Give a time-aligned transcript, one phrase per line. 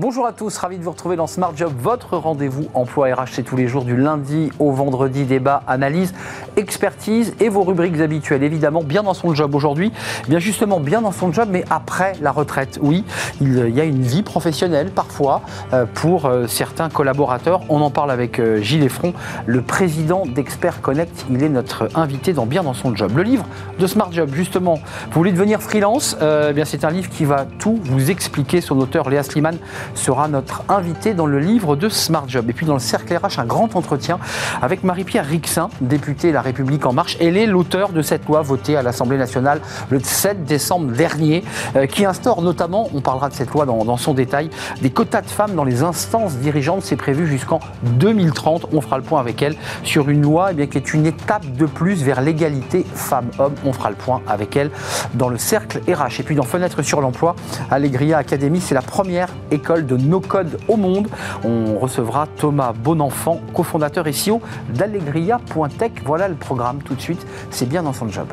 [0.00, 3.42] Bonjour à tous, ravi de vous retrouver dans Smart Job, votre rendez-vous emploi RH.
[3.44, 6.14] Tous les jours du lundi au vendredi, débat, analyse,
[6.56, 8.42] expertise et vos rubriques habituelles.
[8.42, 9.92] Évidemment, bien dans son job aujourd'hui,
[10.26, 12.78] bien justement bien dans son job, mais après la retraite.
[12.80, 13.04] Oui,
[13.42, 15.42] il y a une vie professionnelle parfois
[15.74, 17.60] euh, pour euh, certains collaborateurs.
[17.68, 19.12] On en parle avec euh, Gilles Effron,
[19.44, 21.26] le président d'Expert Connect.
[21.28, 23.12] Il est notre invité dans Bien dans son job.
[23.16, 23.44] Le livre
[23.78, 26.16] de Smart Job, justement, vous voulez devenir freelance?
[26.22, 28.62] Eh C'est un livre qui va tout vous expliquer.
[28.62, 29.58] Son auteur, Léa Sliman,
[29.94, 32.48] sera notre invité dans le livre de Smart Job.
[32.48, 34.18] Et puis dans le cercle RH, un grand entretien
[34.62, 37.16] avec Marie-Pierre Rixin, députée La République En Marche.
[37.20, 41.44] Elle est l'auteur de cette loi votée à l'Assemblée nationale le 7 décembre dernier,
[41.76, 44.50] euh, qui instaure notamment, on parlera de cette loi dans, son détail,
[44.82, 46.82] des quotas de femmes dans les instances dirigeantes.
[46.82, 48.66] C'est prévu jusqu'en 2030.
[48.72, 51.46] On fera le point avec elle sur une loi eh bien, qui est une étape
[51.56, 53.54] de plus vers l'égalité femmes-hommes.
[53.64, 54.70] On fera le point avec elle
[55.14, 56.20] dans le cercle RH.
[56.20, 57.36] Et puis dans Fenêtre sur l'emploi,
[57.70, 61.08] Allegria Academy, c'est la première école de no-code au monde.
[61.44, 64.40] On recevra Thomas Bonenfant, cofondateur et CEO
[64.74, 65.92] d'Allegria.tech.
[66.04, 67.26] Voilà le programme tout de suite.
[67.50, 68.26] C'est bien dans son job.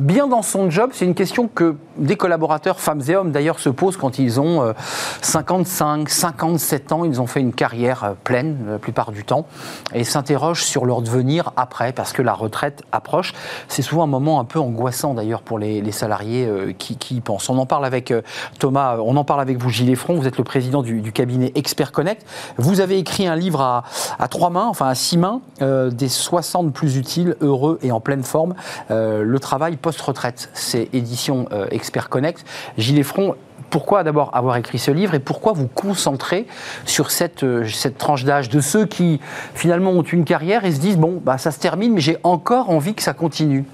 [0.00, 3.68] Bien dans son job C'est une question que des collaborateurs, femmes et hommes d'ailleurs, se
[3.68, 4.74] posent quand ils ont
[5.20, 7.04] 55, euh, 57 ans.
[7.04, 9.46] Ils ont fait une carrière euh, pleine la plupart du temps
[9.94, 13.34] et s'interrogent sur leur devenir après parce que la retraite approche.
[13.68, 17.50] C'est souvent un moment un peu angoissant d'ailleurs pour les, salariés euh, qui, y pensent.
[17.50, 18.12] On en parle avec
[18.58, 21.92] Thomas, on en parle avec vous Gilles Front, vous êtes le président du, cabinet Expert
[21.92, 22.24] Connect.
[22.56, 23.84] Vous avez écrit un livre à,
[24.18, 28.22] à trois mains, enfin à six mains, des 60 plus utiles, heureux et en pleine
[28.22, 28.54] forme.
[28.88, 32.44] le travail post retraite C'est édition euh, Expert Connect.
[32.78, 33.34] Gilles Front,
[33.70, 36.46] pourquoi d'abord avoir écrit ce livre et pourquoi vous concentrer
[36.84, 39.20] sur cette, euh, cette tranche d'âge de ceux qui
[39.54, 42.70] finalement ont une carrière et se disent bon, bah, ça se termine, mais j'ai encore
[42.70, 43.64] envie que ça continue?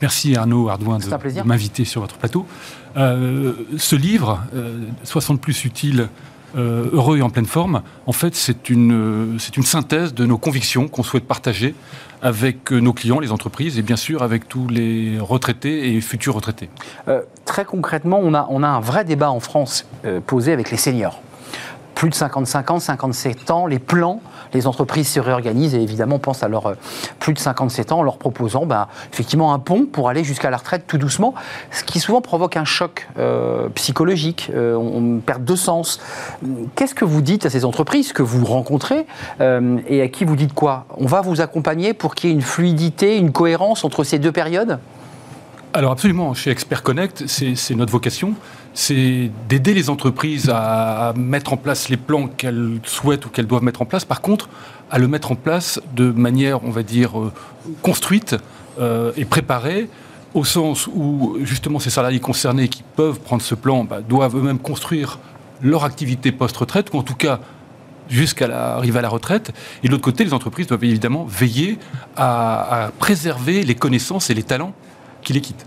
[0.00, 2.46] Merci Arnaud Ardouin de, m'inviter sur votre plateau.
[2.96, 4.40] Euh, ce livre,
[5.02, 6.08] 60 plus utile
[6.56, 10.38] euh, heureux et en pleine forme, en fait, c'est une, c'est une synthèse de nos
[10.38, 11.74] convictions qu'on souhaite partager
[12.22, 16.68] avec nos clients, les entreprises, et bien sûr avec tous les retraités et futurs retraités.
[17.08, 20.70] Euh, très concrètement, on a, on a un vrai débat en France euh, posé avec
[20.70, 21.20] les seniors.
[21.94, 24.20] Plus de 55 ans, 57 ans, les plans
[24.52, 26.74] les entreprises se réorganisent et évidemment pensent à leurs euh,
[27.18, 30.56] plus de 57 ans en leur proposant ben, effectivement un pont pour aller jusqu'à la
[30.56, 31.34] retraite tout doucement,
[31.70, 36.00] ce qui souvent provoque un choc euh, psychologique, euh, on, perd de sens.
[36.74, 39.06] Qu'est-ce que vous dites à ces entreprises que vous rencontrez
[39.40, 40.86] et à qui vous dites quoi?
[40.96, 44.32] On va vous accompagner pour qu'il y ait une fluidité, une cohérence entre ces deux
[44.32, 44.78] périodes?
[45.74, 48.34] Alors absolument, chez Expert Connect, c'est notre vocation,
[48.78, 53.64] c'est d'aider les entreprises à, mettre en place les plans qu'elles souhaitent ou qu'elles doivent
[53.64, 54.04] mettre en place.
[54.04, 54.48] Par contre,
[54.88, 57.32] à le mettre en place de manière, on va dire, euh,
[57.82, 58.36] construite
[58.78, 59.88] euh, et préparée,
[60.32, 64.60] au sens où justement ces salariés concernés qui peuvent prendre ce plan bah, doivent eux-mêmes
[64.60, 65.18] construire
[65.60, 67.40] leur activité post-retraite, ou en tout cas
[68.08, 69.50] jusqu'à l'arrivée à la retraite.
[69.82, 71.80] Et de l'autre côté, les entreprises doivent évidemment veiller
[72.16, 74.72] à préserver les connaissances et les talents
[75.28, 75.66] qui les quitte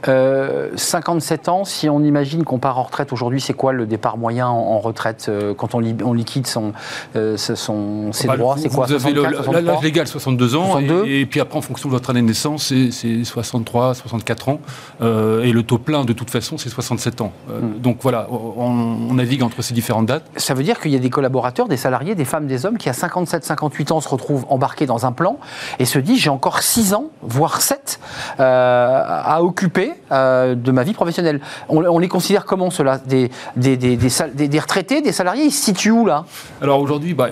[0.75, 4.17] 57 euh, ans, si on imagine qu'on part en retraite aujourd'hui, c'est quoi le départ
[4.17, 6.73] moyen en, retraite euh, quand on, on liquide son,
[7.16, 11.39] euh, son, ses bah, droits C'est quoi Vous avez l'âge légal 62 ans, Et, puis
[11.39, 14.59] après en fonction de votre année de naissance, c'est 63, 64 ans,
[14.99, 17.31] et le taux plein de toute façon c'est 67 ans.
[17.47, 17.79] Hmm.
[17.79, 20.23] Donc voilà, on, navigue entre ces différentes dates.
[20.38, 22.89] Ça veut dire qu'il y a des collaborateurs, des salariés, des femmes, des hommes qui
[22.89, 25.38] à 57, 58 ans se retrouvent embarqués dans un plan
[25.78, 27.99] et se disent j'ai encore 6 ans, voire 7
[28.39, 31.41] à occupés euh, de ma vie professionnelle.
[31.67, 35.91] On, les considère comment cela des des, des, des, retraités, des salariés Ils se situent
[35.91, 36.25] où là?
[36.62, 37.29] Alors aujourd'hui, bah,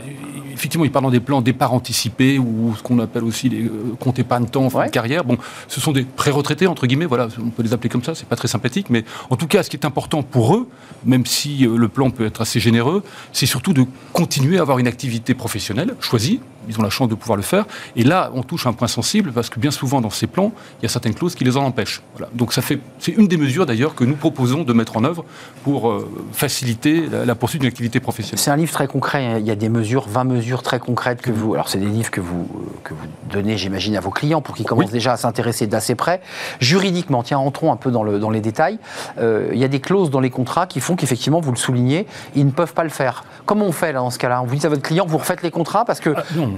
[0.53, 4.19] effectivement, ils parlent des plans départ anticipé ou ce qu'on appelle aussi les euh, comptes
[4.19, 5.24] épargne-temps fin de carrière.
[5.24, 5.38] Bon,
[5.69, 8.35] ce sont des pré-retraités, entre guillemets, voilà, on peut les appeler comme ça, c'est pas
[8.35, 10.67] très sympathique, mais en tout cas, ce qui est important pour eux,
[11.05, 14.79] même si euh, le plan peut être assez généreux, c'est surtout de continuer à avoir
[14.79, 17.66] une activité professionnelle choisie, ils ont la chance de pouvoir le faire.
[17.95, 20.83] Et là, on touche un point sensible parce que bien souvent dans ces plans, il
[20.83, 22.01] y a certaines clauses qui les en empêchent.
[22.16, 22.31] Voilà.
[22.33, 25.25] Donc ça fait, c'est une des mesures d'ailleurs que nous proposons de mettre en œuvre
[25.63, 28.39] pour euh, faciliter la, poursuite d'une activité professionnelle.
[28.39, 29.39] C'est un livre très concret.
[29.39, 31.53] Il y a des mesures, 20 mesures très concrètes que vous.
[31.53, 32.47] Alors c'est des livres que vous
[32.83, 36.21] que vous donnez, j'imagine, à vos clients pour qu'ils commencent déjà à s'intéresser d'assez près.
[36.59, 38.79] Juridiquement, tiens, entrons un peu dans, le, dans les détails.
[39.17, 42.07] Euh, il y a des clauses dans les contrats qui font qu'effectivement, vous le soulignez,
[42.35, 43.23] ils ne peuvent pas le faire.
[43.45, 44.41] Comment on fait là dans ce cas-là?
[44.41, 46.53] On vous dit à votre client, vous refaites les contrats parce que ah, non,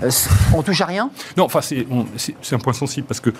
[0.53, 1.09] on touche à rien?
[1.37, 1.85] Non, enfin, c'est
[2.55, 3.31] un point sensible parce que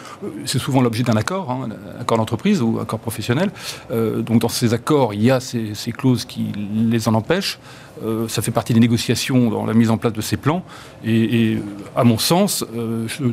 [0.46, 3.52] c'est souvent l'objet d'un accord, hein, un accord d'entreprise ou accord professionnel.
[3.90, 6.52] donc, dans ces accords, il y a ces, clauses qui
[6.90, 7.60] les en empêchent.
[8.28, 10.63] ça fait partie des négociations dans la mise en place de ces plans.
[11.06, 11.58] Et,
[11.96, 13.24] à mon sens, je,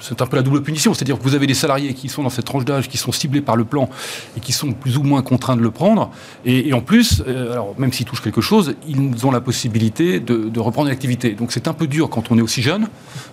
[0.00, 0.94] c'est un peu la double punition.
[0.94, 3.40] C'est-à-dire que vous avez des salariés qui sont dans cette tranche d'âge, qui sont ciblés
[3.40, 3.88] par le plan
[4.36, 6.10] et qui sont plus ou moins contraints de le prendre.
[6.44, 10.60] Et, en plus, euh, alors, même s'ils touchent quelque chose, ils ont la possibilité de,
[10.60, 11.32] reprendre une activité.
[11.32, 12.88] Donc c'est un peu dur quand on est aussi jeune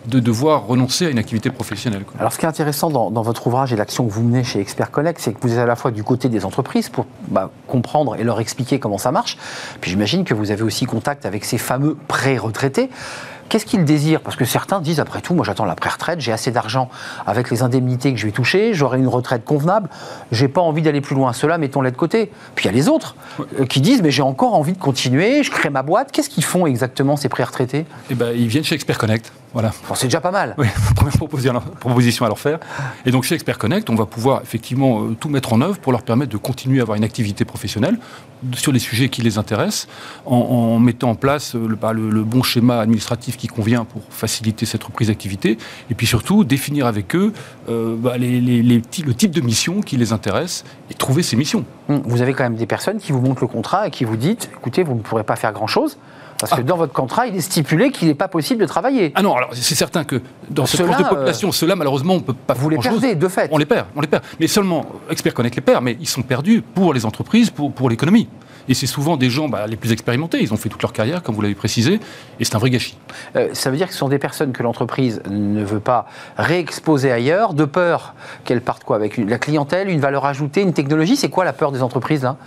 [0.08, 2.04] de devoir renoncer à une activité professionnelle.
[2.20, 4.92] Alors ce qui est intéressant dans, votre ouvrage et l'action que vous menez chez Expert
[4.92, 8.16] Connect, c'est que vous êtes à la fois du côté des entreprises pour bah, comprendre
[8.16, 9.38] et leur expliquer comment ça marche.
[9.80, 12.90] Puis j'imagine que vous avez aussi contact avec ces fameux pré-retraités.
[13.52, 14.22] Qu'est-ce qu'ils désirent?
[14.22, 16.88] Parce que certains disent, après tout, moi j'attends la pré-retraite, j'ai assez d'argent
[17.28, 19.90] avec les indemnités que je vais toucher, j'aurai une retraite convenable,
[20.32, 21.34] j'ai pas envie d'aller plus loin.
[21.34, 22.32] Cela, mettons-les de côté.
[22.56, 23.18] Puis il y a les autres
[23.60, 26.14] euh, qui disent, mais j'ai encore envie de continuer, je crée ma boîte.
[26.14, 27.86] Qu'est-ce qu'ils font exactement ces pré-retraités?
[28.10, 29.34] Eh ben, ils viennent chez Expert Connect.
[29.54, 29.74] Voilà.
[29.96, 30.56] c'est déjà pas mal.
[30.58, 31.18] Oui, première
[31.78, 32.60] proposition à leur faire.
[33.06, 35.92] Et donc chez Expert Connect, on va pouvoir effectivement euh, tout mettre en œuvre pour
[35.92, 38.00] leur permettre de continuer à avoir une activité professionnelle
[38.56, 39.88] sur les sujets qui les intéressent,
[40.26, 44.68] en, mettant en place euh, bah, le, le, bon schéma administratif qui convient pour faciliter
[44.68, 45.58] cette reprise d'activité,
[45.90, 47.34] et puis surtout définir avec eux
[47.70, 51.66] euh, bah, les, le type de mission qui les intéresse et trouver ces missions.
[51.88, 54.48] Vous avez quand même des personnes qui vous montrent le contrat et qui vous disent,
[54.56, 55.98] écoutez, vous ne pourrez pas faire grand-chose.
[56.40, 56.64] Parce que ah.
[56.64, 59.12] dans votre contrat, il est stipulé qu'il n'est pas possible de travailler.
[59.16, 62.18] Ah non, alors c'est certain que dans cette tranche de population, euh, ceux-là, malheureusement, on
[62.18, 63.50] ne peut pas Vous les perdez, de fait.
[63.52, 64.24] On les perd, on les perd.
[64.40, 67.90] Mais seulement, Expert Connect les perd, mais ils sont perdus pour les entreprises, pour, pour
[67.90, 68.28] l'économie.
[68.72, 70.42] Et c'est souvent des gens bah, les plus expérimentés.
[70.42, 72.00] Ils ont fait toute leur carrière, comme vous l'avez précisé,
[72.40, 72.98] et c'est un vrai gâchis.
[73.36, 76.06] Euh, ça veut dire que ce sont des personnes que l'entreprise ne veut pas
[76.38, 78.16] réexposer ailleurs, de peur
[78.46, 81.74] qu'elles partent quoi Avec la clientèle, une valeur ajoutée, une technologie C'est quoi la peur
[81.74, 82.38] des entreprises là?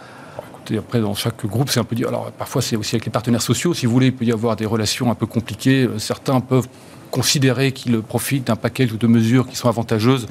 [0.78, 1.94] Après, dans chaque groupe, c'est un peu.
[2.08, 3.74] Alors, parfois, c'est aussi avec les partenaires sociaux.
[3.74, 5.86] Si vous voulez, il peut y avoir des relations un peu compliquées.
[5.98, 6.68] Certains peuvent
[7.14, 10.26] considérer qu'ils profitent d'un package ou de mesures qui sont avantageuses,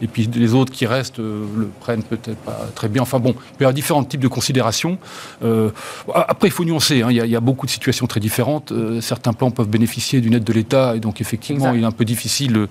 [0.00, 3.02] et puis les autres qui restent euh, le prennent peut-être pas très bien.
[3.02, 4.98] Enfin bon, il peut y avoir différents types de considérations.
[5.42, 5.70] Euh,
[6.14, 7.08] après, il faut nuancer, hein.
[7.10, 8.70] il, y a, beaucoup de situations très différentes.
[8.70, 11.90] Euh, certains plans peuvent bénéficier d'une aide de l'État, et donc effectivement, il est un
[11.90, 12.68] peu difficile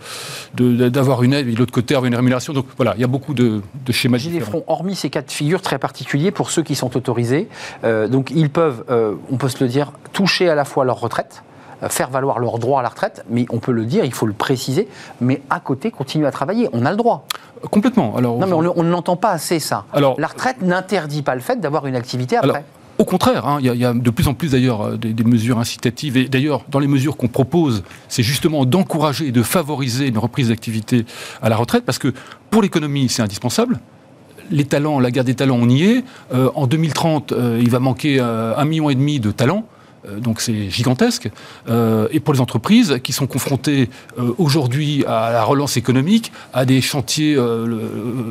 [0.54, 2.54] d'avoir une aide, et de l'autre côté, avoir une rémunération.
[2.54, 4.64] Donc voilà, il y a beaucoup de, de schémas Gilles différents.
[4.68, 7.50] hormis ces cas de figure très particuliers, pour ceux qui sont autorisés,
[7.84, 8.86] donc ils peuvent,
[9.30, 11.44] on peut se le dire, toucher à la fois leur retraite,
[11.90, 14.34] faire valoir leur droit à la retraite, mais on peut le dire, il faut le
[14.34, 14.88] préciser,
[15.22, 16.70] mais à côté, continuer à travailler.
[16.74, 17.26] On a le droit.
[17.72, 18.16] Complètement.
[18.16, 19.86] Alors, non, mais on ne l'entend pas assez, ça.
[19.94, 22.64] Alors, la retraite n'interdit pas le fait d'avoir une activité après.
[22.98, 26.18] au contraire, hein, il y, a de plus en plus d'ailleurs euh, des, mesures incitatives.
[26.18, 30.50] Et d'ailleurs, dans les mesures qu'on propose, c'est justement d'encourager et de favoriser une reprise
[30.50, 31.06] d'activité
[31.42, 32.14] à la retraite, parce que
[32.50, 33.80] pour l'économie, c'est indispensable
[34.50, 36.06] les talents, la guerre des talents, on y est.
[36.34, 39.66] Euh, en 2030, il va manquer un million et demi de talents.
[40.08, 41.30] Euh, donc c'est gigantesque.
[41.70, 46.66] Euh, et pour les entreprises qui sont confrontées euh, aujourd'hui à la relance économique, à
[46.66, 47.38] des chantiers,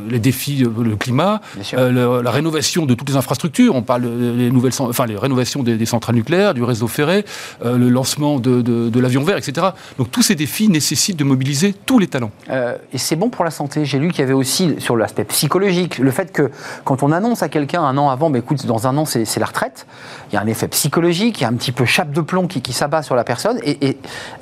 [0.09, 1.41] les défis, le climat,
[1.73, 3.75] la rénovation de toutes les infrastructures.
[3.75, 7.25] On parle des nouvelles, enfin les rénovations des, centrales nucléaires, du réseau ferré,
[7.65, 9.69] le lancement de, l'avion vert, etc.
[9.99, 12.33] Donc tous ces défis nécessitent de mobiliser tous les talents.
[12.51, 13.85] et c'est bon pour la santé.
[13.85, 16.51] J'ai lu qu'il y avait aussi sur l'aspect psychologique le fait que
[16.85, 19.47] quand on annonce à quelqu'un un an avant, mais écoute, dans un an c'est la
[19.47, 19.87] retraite,
[20.31, 22.21] il y a un effet psychologique, il y a un petit petit peu chape de
[22.21, 23.97] plomb qui, s'abat sur la personne et,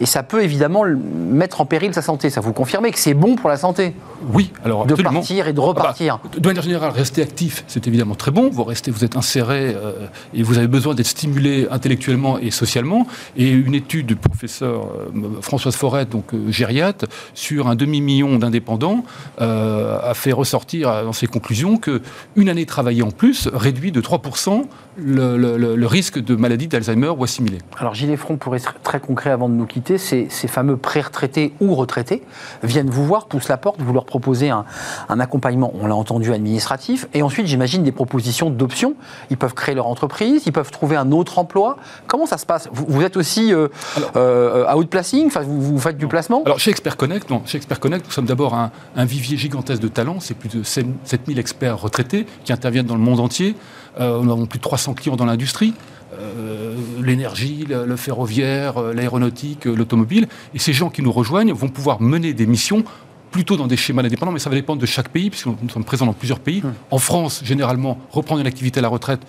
[0.04, 2.28] ça peut évidemment mettre en péril sa santé.
[2.28, 3.94] Ça vous confirmez que c'est bon pour la santé
[4.32, 6.18] Oui, alors de partir et de repartir.
[6.22, 8.50] Ah bah, de manière générale, rester actif, c'est évidemment très bon.
[8.50, 13.06] Vous restez, vous êtes inséré euh, et vous avez besoin d'être stimulé intellectuellement et socialement.
[13.36, 14.82] Et une étude du professeur
[15.14, 19.04] euh, Françoise Forêt, donc euh, gériate, sur un demi million d'indépendants,
[19.38, 22.02] a fait ressortir dans ses conclusions que
[22.36, 24.64] une année travaillée en plus réduit de 3%
[24.96, 27.58] le, risque de maladie d'Alzheimer ou assimilée.
[27.78, 31.74] Alors Gilles Front, pour être très concret avant de nous quitter, ces, fameux pré-retraités ou
[31.74, 32.22] retraités
[32.62, 34.64] viennent vous voir, poussent la porte, vous leur proposez un,
[35.08, 38.94] accompagnement, on l'a entendu, administratif, et ensuite j'imagine des propositions d'options.
[39.30, 41.76] Ils peuvent créer leur entreprise, ils peuvent trouver un autre emploi.
[42.06, 42.68] Comment ça se passe?
[42.72, 43.68] Vous, êtes aussi euh,
[44.16, 46.42] euh, outplacing, enfin, vous, faites du placement?
[46.44, 49.82] Alors chez Expert Connect, non, chez Expert Connect, nous sommes d'abord un, un vivier gigantesque
[49.82, 53.56] de talents, c'est plus de 7000 experts retraités qui interviennent dans le monde entier.
[54.00, 55.74] Euh, nous avons plus de 300 clients dans l'industrie.
[56.18, 60.28] Euh, l'énergie, le, ferroviaire, euh, l'aéronautique, l'automobile.
[60.54, 62.84] Et ces gens qui nous rejoignent vont pouvoir mener des missions
[63.30, 65.84] plutôt dans des schémas indépendants, mais ça va dépendre de chaque pays, puisque nous sommes
[65.84, 66.62] présents dans plusieurs pays.
[66.64, 66.72] Hum.
[66.90, 69.20] En France, généralement, reprendre une activité à la retraite,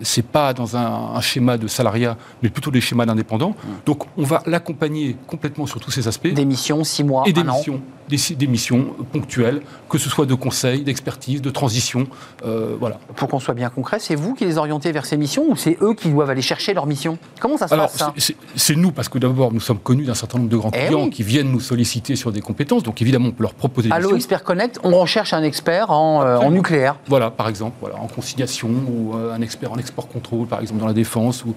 [0.00, 3.50] c'est pas dans un, schéma de salariat, mais plutôt des schémas d'indépendants.
[3.50, 3.68] Mmh.
[3.86, 6.28] Donc, on va l'accompagner complètement sur tous ces aspects.
[6.28, 10.26] Des missions, six mois, et des un missions, Des, des, missions ponctuelles, que ce soit
[10.26, 12.06] de conseil, d'expertise, de transition,
[12.44, 12.98] euh, voilà.
[13.16, 15.76] Pour qu'on soit bien concret, c'est vous qui les orientez vers ces missions ou c'est
[15.82, 17.18] eux qui doivent aller chercher leurs missions?
[17.38, 18.14] Comment ça se passe ça?
[18.56, 21.08] C'est nous parce que d'abord nous sommes connus d'un certain nombre de grands eh clients
[21.08, 23.88] qui viennent nous solliciter sur des compétences, donc évidemment on peut leur proposer.
[23.88, 26.96] Des Allo Expert Connect, on recherche un expert en, euh, en nucléaire.
[27.06, 30.86] Voilà, par exemple, voilà, en conciliation ou euh, un expert en export par exemple dans
[30.86, 31.54] la défense ou,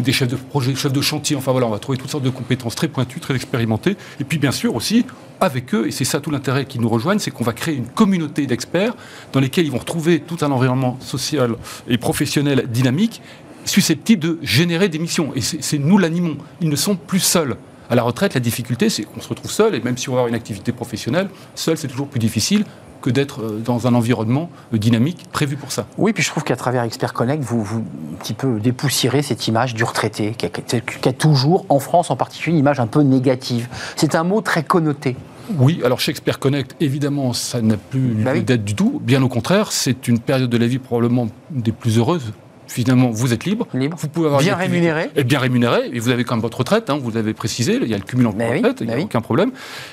[0.00, 1.36] des chefs de projet, chefs de chantier.
[1.36, 3.96] Enfin voilà, on va trouver toutes sortes de compétences très pointues, très expérimentées.
[4.20, 5.04] Et puis bien sûr aussi
[5.40, 7.86] avec eux, et c'est ça tout l'intérêt qui nous rejoignent, c'est qu'on va créer une
[7.86, 8.94] communauté d'experts
[9.32, 11.56] dans lesquels ils vont retrouver tout un environnement social
[11.88, 13.22] et professionnel dynamique
[13.64, 15.32] susceptible de générer des missions.
[15.34, 16.36] Et c'est nous l'animons.
[16.60, 17.56] Ils ne sont plus seuls.
[17.88, 20.18] À la retraite, la difficulté, c'est qu'on se retrouve seul, et même si on va
[20.20, 22.64] avoir une activité professionnelle, seul, c'est toujours plus difficile
[23.00, 25.86] que d'être euh, dans un environnement euh, dynamique prévu pour ça.
[25.98, 29.46] Oui, puis je trouve qu'à travers Expert Connect, vous, vous un petit peu dépoussiérez cette
[29.48, 32.86] image du retraité, qui a, qui a toujours, en France en particulier, une image un
[32.86, 33.68] peu négative.
[33.96, 35.16] C'est un mot très connoté.
[35.58, 39.00] Oui, alors chez Expert Connect, évidemment, ça n'a plus bah lieu d'être du tout.
[39.02, 42.32] Bien au contraire, c'est une période de la vie probablement des plus heureuses
[42.70, 43.66] finalement, vous êtes libre.
[43.72, 45.10] Vous pouvez avoir bien rémunéré.
[45.16, 45.90] Et bien rémunéré.
[45.92, 47.78] Et vous avez quand même votre retraite, hein, vous l'avez précisé.
[47.82, 49.50] Il y a le cumul en retraite, il n'y a aucun problème.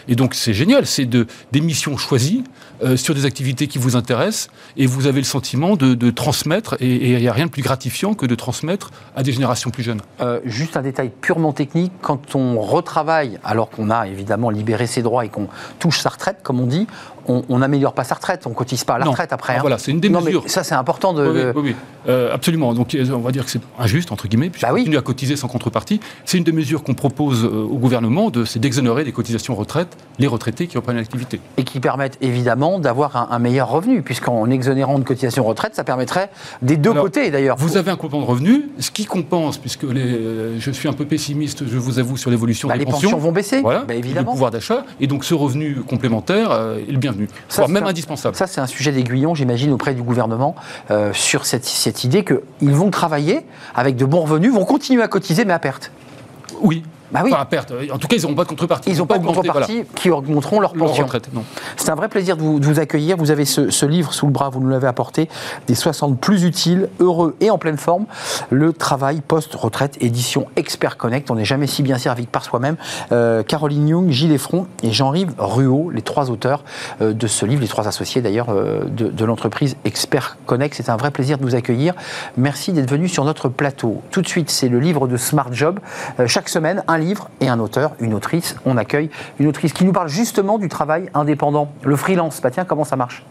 [0.08, 0.86] Et donc, c'est génial.
[0.86, 2.44] C'est de, des missions choisies
[2.84, 4.50] euh, sur des activités qui vous intéressent.
[4.78, 6.78] Et vous avez le sentiment de, transmettre.
[6.80, 9.84] Et il n'y a rien de plus gratifiant que de transmettre à des générations plus
[9.84, 10.02] jeunes.
[10.22, 11.92] Euh, juste un détail purement technique.
[12.02, 15.48] Quand on retravaille, alors qu'on a évidemment libéré ses droits et qu'on
[15.80, 16.88] touche sa retraite, comme on dit,
[17.28, 19.54] on n'améliore pas sa retraite, on cotise pas à la retraite après.
[19.54, 19.62] Ah, hein.
[19.62, 20.44] Voilà, c'est une des mesures.
[20.48, 21.54] ça, c'est important de.
[21.56, 21.76] Oui, oui,
[22.08, 22.74] euh, absolument.
[22.74, 25.36] Donc, euh, on va dire que c'est injuste entre guillemets, puisqu'on bah continue à cotiser
[25.36, 26.00] sans contrepartie.
[26.26, 30.28] C'est une des mesures qu'on propose euh, au gouvernement, c'est d'exonérer des cotisations retraite les
[30.28, 31.40] retraités qui reprennent l'activité.
[31.58, 36.30] Et qui permettent évidemment d'avoir un, meilleur revenu, puisqu'en exonérant de cotisations retraite, ça permettrait
[36.62, 37.58] des deux côtés d'ailleurs.
[37.58, 41.06] Vous avez un complément de revenu, ce qui compense, puisque les, je suis un peu
[41.06, 43.18] pessimiste, je vous avoue, sur l'évolution bah, des les pensions.
[43.18, 44.32] vont baisser, voilà, bah, évidemment.
[44.32, 47.17] Le pouvoir d'achat, et donc ce revenu complémentaire est le bienvenu.
[47.50, 48.36] Ça, même indispensable.
[48.36, 50.56] Ça, c'est un sujet d'aiguillon, j'imagine, auprès du gouvernement,
[50.92, 53.46] euh, sur cette, cette idée qu'ils vont travailler
[53.76, 55.92] avec de bons revenus, vont continuer à cotiser, mais à perte.
[56.62, 57.32] Oui, bah oui.
[57.32, 57.74] Enfin, à perte.
[57.92, 58.90] En tout cas, ils n'auront pas de contrepartie.
[58.90, 61.08] Ils n'ont pas, de contrepartie qui augmenteront leur pension.
[61.78, 63.18] C'est un vrai plaisir de vous, accueillir.
[63.18, 65.30] Vous avez ce, livre sous le bras, vous nous l'avez apporté,
[65.68, 68.06] des 60 plus utiles, heureux et en pleine forme.
[68.50, 71.32] Le travail post-retraite, édition Expert Connect.
[71.32, 72.76] On n'est jamais si bien servi que par soi-même.
[73.12, 76.64] Euh, Caroline Young, Gilles Effron et Jean-Yves Ruot, les trois auteurs
[77.02, 80.76] euh, de ce livre, les trois associés d'ailleurs euh, de, de l'entreprise Expert Connect.
[80.76, 81.94] C'est un vrai plaisir de vous accueillir.
[82.36, 84.02] Merci d'être venu sur notre plateau.
[84.12, 85.80] Tout de suite, c'est le livre de Smart Job.
[86.26, 88.56] chaque semaine, un livre et un auteur, une autrice.
[88.66, 92.42] On accueille une autrice qui nous parle justement du travail indépendant, le freelance.
[92.42, 93.24] Bah tiens, comment ça marche?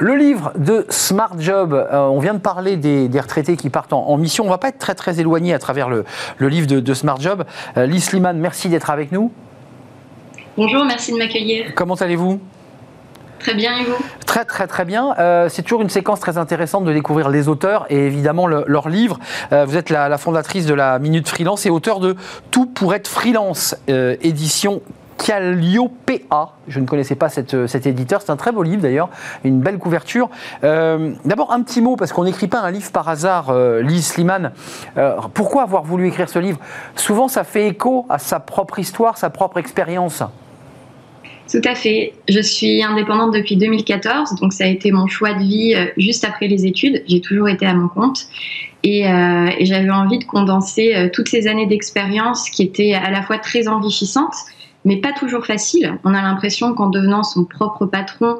[0.00, 4.16] Le livre de Smart Job, euh, on vient de parler des, retraités qui partent en,
[4.16, 4.44] mission.
[4.44, 6.06] On ne va pas être très très éloigné à travers le,
[6.40, 7.44] livre de, Smart Job.
[7.76, 9.30] Euh, Lise Sliman, merci d'être avec nous.
[10.56, 11.74] Bonjour, merci de m'accueillir.
[11.74, 12.40] Comment allez-vous?
[13.40, 13.94] Très bien, Hugo.
[14.26, 15.14] Très, très, très bien.
[15.18, 19.18] Euh, c'est toujours une séquence très intéressante de découvrir les auteurs et évidemment leurs livres.
[19.52, 22.16] Euh, vous êtes la, fondatrice de la Minute Freelance et auteur de
[22.50, 24.82] Tout pour être freelance, euh, édition
[25.16, 26.50] Calliope-A.
[26.68, 28.20] Je ne connaissais pas cette, cet éditeur.
[28.20, 29.08] C'est un très beau livre d'ailleurs,
[29.44, 30.30] une belle couverture.
[30.62, 34.52] D'abord, un petit mot, parce qu'on n'écrit pas un livre par hasard, Lise Sliman.
[35.34, 36.58] pourquoi avoir voulu écrire ce livre?
[36.96, 40.22] Souvent, ça fait écho à sa propre histoire, sa propre expérience.
[41.50, 42.12] Tout à fait.
[42.28, 46.24] Je suis indépendante depuis 2014, donc ça a été mon choix de vie euh, juste
[46.24, 47.02] après les études.
[47.08, 48.28] J'ai toujours été à mon compte
[48.84, 53.22] et, euh, j'avais envie de condenser euh, toutes ces années d'expérience qui étaient à la
[53.22, 54.36] fois très enrichissantes,
[54.84, 55.98] mais pas toujours faciles.
[56.04, 58.38] On a l'impression qu'en devenant son propre patron,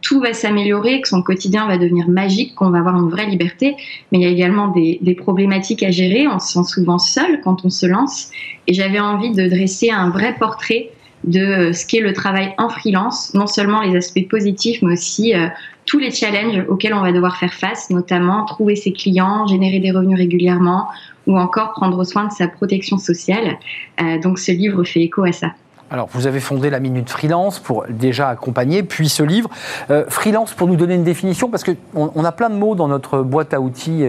[0.00, 3.76] tout va s'améliorer, que son quotidien va devenir magique, qu'on va avoir une vraie liberté.
[4.10, 6.26] Mais il y a également des, des problématiques à gérer.
[6.26, 8.30] On se sent souvent seul quand on se lance.
[8.66, 10.88] Et j'avais envie de dresser un vrai portrait
[11.24, 15.48] de ce qu'est le travail en freelance, non seulement les aspects positifs, mais aussi euh,
[15.84, 19.90] tous les challenges auxquels on va devoir faire face, notamment trouver ses clients, générer des
[19.90, 20.88] revenus régulièrement,
[21.26, 23.58] ou encore prendre soin de sa protection sociale.
[24.00, 25.48] Euh, donc ce livre fait écho à ça.
[25.90, 29.48] Alors, vous avez fondé la Minute Freelance pour déjà accompagner, puis ce livre.
[29.90, 32.88] Euh, freelance, pour nous donner une définition, parce qu'on on a plein de mots dans
[32.88, 34.04] notre boîte à outils.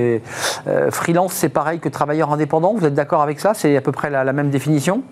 [0.89, 2.74] Freelance, c'est pareil que travailleur indépendant.
[2.74, 3.54] Vous êtes d'accord avec ça?
[3.54, 5.04] C'est à peu près la même définition?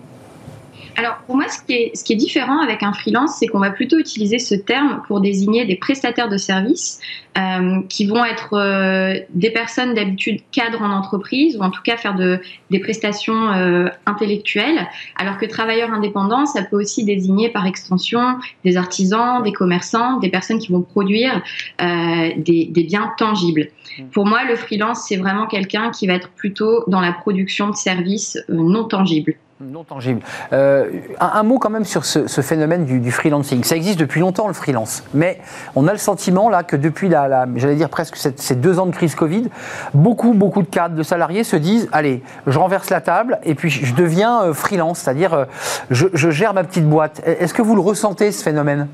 [0.98, 3.60] Alors pour moi, ce qui, est, ce qui est différent avec un freelance, c'est qu'on
[3.60, 6.98] va plutôt utiliser ce terme pour désigner des prestataires de services
[7.38, 11.96] euh, qui vont être euh, des personnes d'habitude cadres en entreprise ou en tout cas
[11.96, 12.40] faire de,
[12.70, 18.76] des prestations euh, intellectuelles, alors que travailleurs indépendants, ça peut aussi désigner par extension des
[18.76, 21.44] artisans, des commerçants, des personnes qui vont produire
[21.78, 23.68] des, des, biens tangibles.
[23.98, 24.02] Mmh.
[24.06, 27.76] Pour moi, le freelance, c'est vraiment quelqu'un qui va être plutôt dans la production de
[27.76, 29.36] services non tangibles.
[29.60, 30.20] Non tangible.
[30.52, 30.88] Euh,
[31.18, 33.64] un, mot quand même sur ce, phénomène du, freelancing.
[33.64, 35.40] Ça existe depuis longtemps le freelance, mais
[35.74, 38.94] on a le sentiment là que depuis la, j'allais dire presque ces deux ans de
[38.94, 39.48] crise Covid,
[39.94, 43.68] beaucoup beaucoup de cadres, de salariés se disent allez, je renverse la table et puis
[43.68, 45.44] je deviens euh, freelance, c'est-à-dire euh,
[45.90, 47.20] je, je gère ma petite boîte.
[47.26, 48.86] Est-ce que vous le ressentez ce phénomène?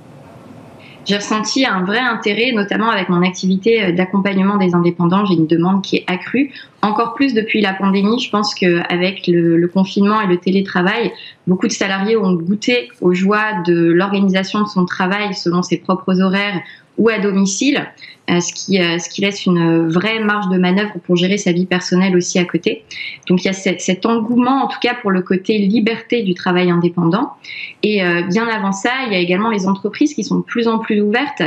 [1.07, 5.25] J'ai ressenti un vrai intérêt, notamment avec mon activité euh, d'accompagnement des indépendants.
[5.27, 8.21] J'ai une demande qui est accrue, encore plus depuis la pandémie.
[8.21, 11.13] Je pense qu'avec le, le confinement et le télétravail,
[11.47, 16.21] beaucoup de salariés ont goûté aux joies de l'organisation de son travail selon ses propres
[16.21, 16.61] horaires
[16.99, 17.87] ou à domicile,
[18.31, 21.53] euh, ce, qui, euh, ce qui laisse une vraie marge de manœuvre pour gérer sa
[21.53, 22.85] vie personnelle aussi à côté.
[23.29, 26.71] Donc il y a cet, engouement, en tout cas pour le côté liberté du travail
[26.71, 27.33] indépendant.
[27.83, 30.69] Et euh, bien avant ça, il y a également les entreprises qui sont de plus
[30.69, 31.43] en plus ouvertes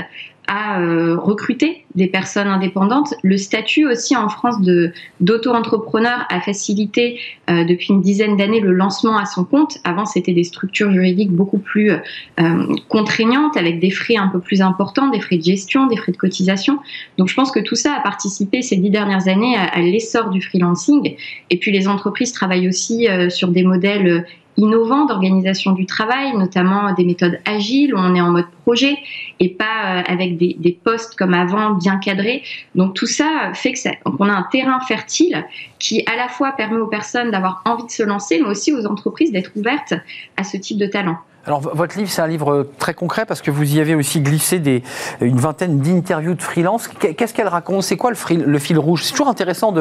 [0.50, 0.80] à
[1.18, 3.16] recruter des personnes indépendantes.
[3.24, 8.72] Le statut aussi en France de d'auto-entrepreneur a facilité euh, depuis une dizaine d'années le
[8.72, 9.80] lancement à son compte.
[9.84, 14.62] Avant, c'était des structures juridiques beaucoup plus euh, contraignantes avec des frais un peu plus
[14.62, 16.78] importants, des frais de gestion, des frais de cotisation.
[17.18, 20.30] Donc, je pense que tout ça a participé ces dix dernières années à, à l'essor
[20.30, 21.16] du freelancing.
[21.50, 24.26] Et puis, les entreprises travaillent aussi sur des modèles
[24.58, 28.98] innovants d'organisation du travail, notamment des méthodes agiles où on est en mode projet
[29.40, 32.44] et pas euh, avec des, postes comme avant bien cadrés.
[32.76, 35.46] Donc tout ça fait que qu'on a un terrain fertile
[35.80, 38.86] qui à la fois permet aux personnes d'avoir envie de se lancer, mais aussi aux
[38.86, 39.94] entreprises d'être ouvertes
[40.38, 41.18] à ce type de talent.
[41.48, 44.84] Alors, votre livre, c'est un livre très concret parce que vous y avez aussi glissé
[45.22, 46.90] une vingtaine d'interviews de freelance.
[46.90, 47.84] Qu'est-ce qu'elle raconte?
[47.84, 49.06] C'est quoi le, fil rouge?
[49.06, 49.74] C'est toujours intéressant,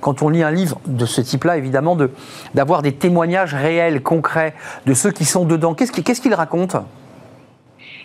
[0.00, 1.96] quand on lit un livre de ce type-là, évidemment,
[2.54, 4.54] d'avoir des témoignages réels, concrets,
[4.86, 5.74] de ceux qui sont dedans.
[5.74, 6.74] Qu'est-ce qu'il raconte?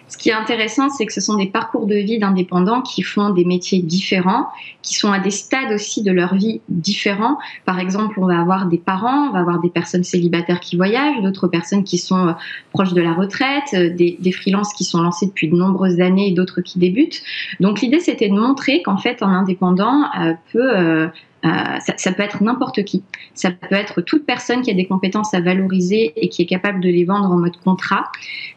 [0.07, 3.29] Ce qui est intéressant, c'est que ce sont des parcours de vie d'indépendants qui font
[3.29, 4.47] des métiers différents,
[4.81, 7.37] qui sont à des stades aussi de leur vie différents.
[7.65, 11.21] Par exemple, on va avoir des parents, on va avoir des personnes célibataires qui voyagent,
[11.21, 12.33] d'autres personnes qui sont euh,
[12.71, 16.29] proches de la retraite, euh, des, des freelances qui sont lancés depuis de nombreuses années
[16.29, 17.21] et d'autres qui débutent.
[17.59, 21.09] Donc l'idée, c'était de montrer qu'en fait, un indépendant euh, peut
[21.43, 23.03] ça, peut être n'importe qui.
[23.33, 26.79] Ça peut être toute personne qui a des compétences à valoriser et qui est capable
[26.81, 28.05] de les vendre en mode contrat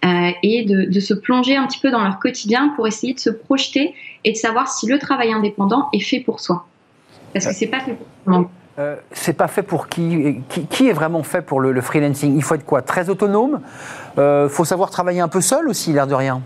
[0.05, 3.31] euh, et de, se plonger un petit peu dans leur quotidien pour essayer de se
[3.31, 3.95] projeter
[4.25, 6.67] et de savoir si le travail indépendant est fait pour soi.
[7.33, 8.47] Parce que c'est pas fait pour tout le monde.
[8.79, 12.37] Euh, c'est pas fait pour qui, qui, est vraiment fait pour le, freelancing?
[12.37, 12.83] Il faut être quoi?
[12.83, 13.61] Très autonome?
[14.17, 16.43] Il faut savoir travailler un peu seul aussi, l'air de rien?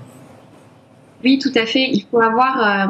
[1.23, 1.88] Oui, tout à fait.
[1.90, 2.88] Il faut avoir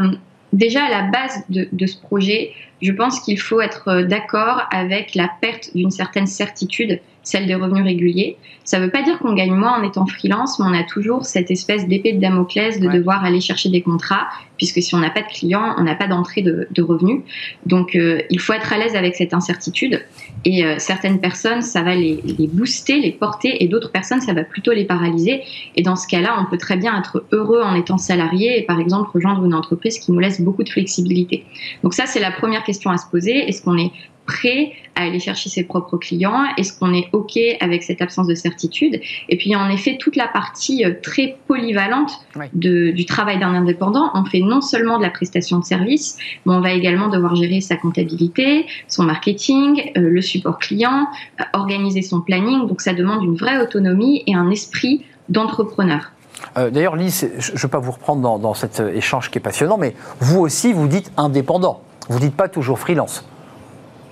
[0.55, 5.15] déjà à la base de, ce projet, je pense qu'il faut être euh, d'accord avec
[5.15, 8.37] la perte d'une certaine certitude, celle des revenus réguliers.
[8.65, 11.25] Ça ne veut pas dire qu'on gagne moins en étant freelance, mais on a toujours
[11.25, 15.11] cette espèce d'épée de Damoclès de devoir aller chercher des contrats, puisque si on n'a
[15.11, 17.23] pas de clients, on n'a pas d'entrée de, revenus.
[17.67, 20.05] Donc euh, il faut être à l'aise avec cette incertitude.
[20.45, 24.33] Et euh, certaines personnes, ça va les, les, booster, les porter, et d'autres personnes, ça
[24.33, 25.43] va plutôt les paralyser.
[25.77, 28.81] Et dans ce cas-là, on peut très bien être heureux en étant salarié et par
[28.81, 31.45] exemple rejoindre une entreprise qui nous laisse beaucoup de flexibilité.
[31.83, 33.49] Donc ça, c'est la première question à se poser.
[33.49, 33.93] Est-ce qu'on est
[34.27, 36.45] prêt à aller chercher ses propres clients?
[36.57, 39.01] Est-ce qu'on est OK avec cette absence de certitude?
[39.29, 42.13] Et puis, en effet, toute la partie euh, très polyvalente
[42.53, 46.55] de, du travail d'un indépendant, on fait non seulement de la prestation de service, mais
[46.55, 51.07] on va également devoir gérer sa comptabilité, son marketing, euh, le support client,
[51.41, 52.67] euh, organiser son planning.
[52.67, 56.11] Donc, ça demande une vraie autonomie et un esprit d'entrepreneur.
[56.57, 59.79] D'ailleurs, Lise, je ne veux pas vous reprendre dans, dans, cet échange qui est passionnant,
[59.79, 61.81] mais vous aussi, vous dites indépendant.
[62.09, 63.25] Vous ne dites pas toujours freelance.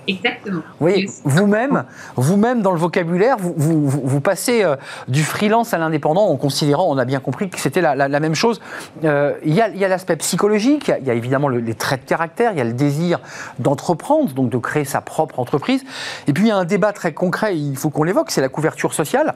[0.07, 0.61] Exactement.
[0.79, 1.85] Oui, vous-même,
[2.15, 4.75] vous-même dans le vocabulaire, vous, vous, passez euh,
[5.07, 8.61] du freelance à l'indépendant en considérant, on a bien compris que c'était la, même chose.
[9.03, 12.57] Euh, il y a, l'aspect psychologique, il y, a évidemment les traits de caractère, il
[12.57, 13.19] y a le désir
[13.59, 15.83] d'entreprendre, donc de créer sa propre entreprise.
[16.27, 18.49] Et puis il y a un débat très concret, il faut qu'on l'évoque, c'est la
[18.49, 19.33] couverture sociale.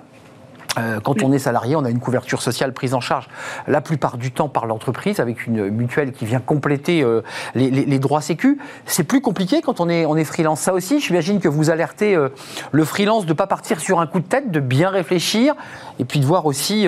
[0.77, 3.27] Euh, quand on est salarié, on a une couverture sociale prise en charge
[3.67, 7.21] la plupart du temps par l'entreprise avec une mutuelle qui vient compléter euh,
[7.55, 8.59] les, droits sécu.
[8.85, 10.61] C'est plus compliqué quand on est, on est freelance.
[10.61, 12.29] Ça aussi, j'imagine que vous alertez euh,
[12.71, 15.55] le freelance de ne pas partir sur un coup de tête, de bien réfléchir
[15.99, 16.87] et puis de voir aussi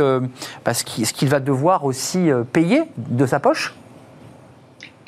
[0.66, 3.74] bah, ce qu'il va devoir aussi payer de sa poche.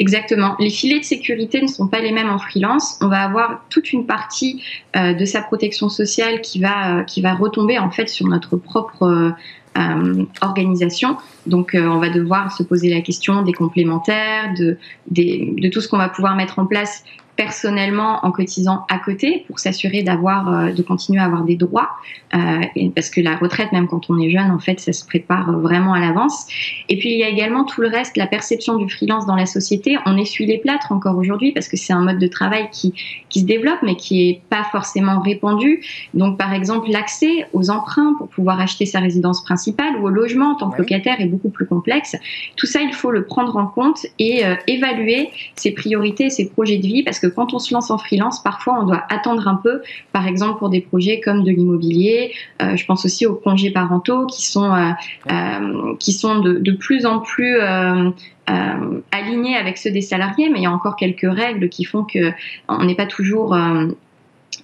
[0.02, 0.56] Exactement.
[0.58, 2.98] Les filets de sécurité ne sont pas les mêmes en freelance.
[3.02, 4.64] On va avoir toute une partie
[4.96, 8.58] euh, de sa protection sociale qui va, euh, qui va retomber en fait sur notre
[8.58, 9.36] propre
[9.78, 11.18] euh, organisation.
[11.46, 14.78] Donc, on va devoir se poser la question des complémentaires, de,
[15.12, 17.04] de tout ce qu'on va pouvoir mettre en place
[17.36, 21.90] personnellement en cotisant à côté pour s'assurer d'avoir, euh, de continuer à avoir des droits,
[22.34, 25.52] euh, parce que la retraite, même quand on est jeune, en fait, ça se prépare
[25.60, 26.48] vraiment à l'avance.
[26.90, 29.46] Et puis il y a également tout le reste, la perception du freelance dans la
[29.46, 29.98] société.
[30.06, 32.94] On essuie les plâtres encore aujourd'hui parce que c'est un mode de travail qui
[33.32, 35.84] qui se développe, mais qui est pas forcément répandu.
[36.14, 40.52] Donc par exemple, l'accès aux emprunts pour pouvoir acheter sa résidence principale ou au logement
[40.52, 42.16] en tant que locataire est beaucoup plus complexe.
[42.58, 46.78] Tout ça, il faut le prendre en compte et euh, évaluer ses priorités, ses projets
[46.78, 49.56] de vie, parce que quand on se lance en freelance, parfois on doit attendre un
[49.56, 49.82] peu,
[50.12, 52.34] par exemple pour des projets comme de l'immobilier.
[52.62, 54.92] Euh, je pense aussi aux congés parentaux qui sont, euh,
[55.32, 57.60] euh, qui sont de, plus en plus
[59.12, 62.32] alignés avec ceux des salariés, mais il y a encore quelques règles qui font que
[62.68, 63.56] on n'est pas toujours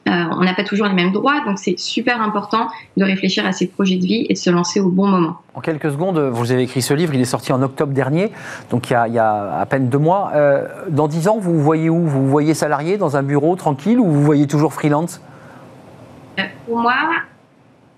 [0.07, 3.51] euh, on n'a pas toujours les mêmes droits, donc c'est super important de réfléchir à
[3.51, 5.37] ses projets de vie et de se lancer au bon moment.
[5.53, 8.31] En quelques secondes, vous avez écrit ce livre, il est sorti en octobre dernier,
[8.69, 10.31] donc il y a, à peine deux mois.
[10.35, 11.99] Euh, dans dix ans, vous vous voyez où?
[12.05, 15.21] Vous vous voyez salarié dans un bureau tranquille ou vous voyez toujours freelance?
[16.39, 16.93] Euh, Pour moi,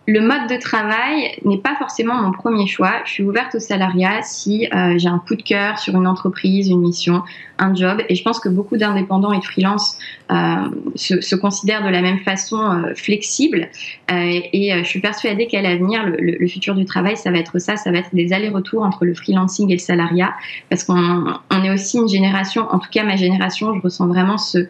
[0.10, 2.94] le mode de travail n'est pas forcément mon premier choix.
[3.06, 6.68] Je suis ouverte au salariat si euh, j'ai un coup de cœur sur une entreprise,
[6.68, 7.22] une mission,
[7.60, 8.02] un job.
[8.10, 10.00] Et je pense que beaucoup d'indépendants et de freelance
[10.32, 13.70] euh, se, considèrent de la même façon euh, flexibles.
[14.10, 17.78] et je suis persuadée qu'à l'avenir, le, futur du travail, ça va être ça.
[17.78, 20.34] Ça va être des allers-retours entre le freelancing et le salariat.
[20.70, 24.68] Parce qu'on est aussi une génération, en tout cas ma génération, je ressens vraiment ce,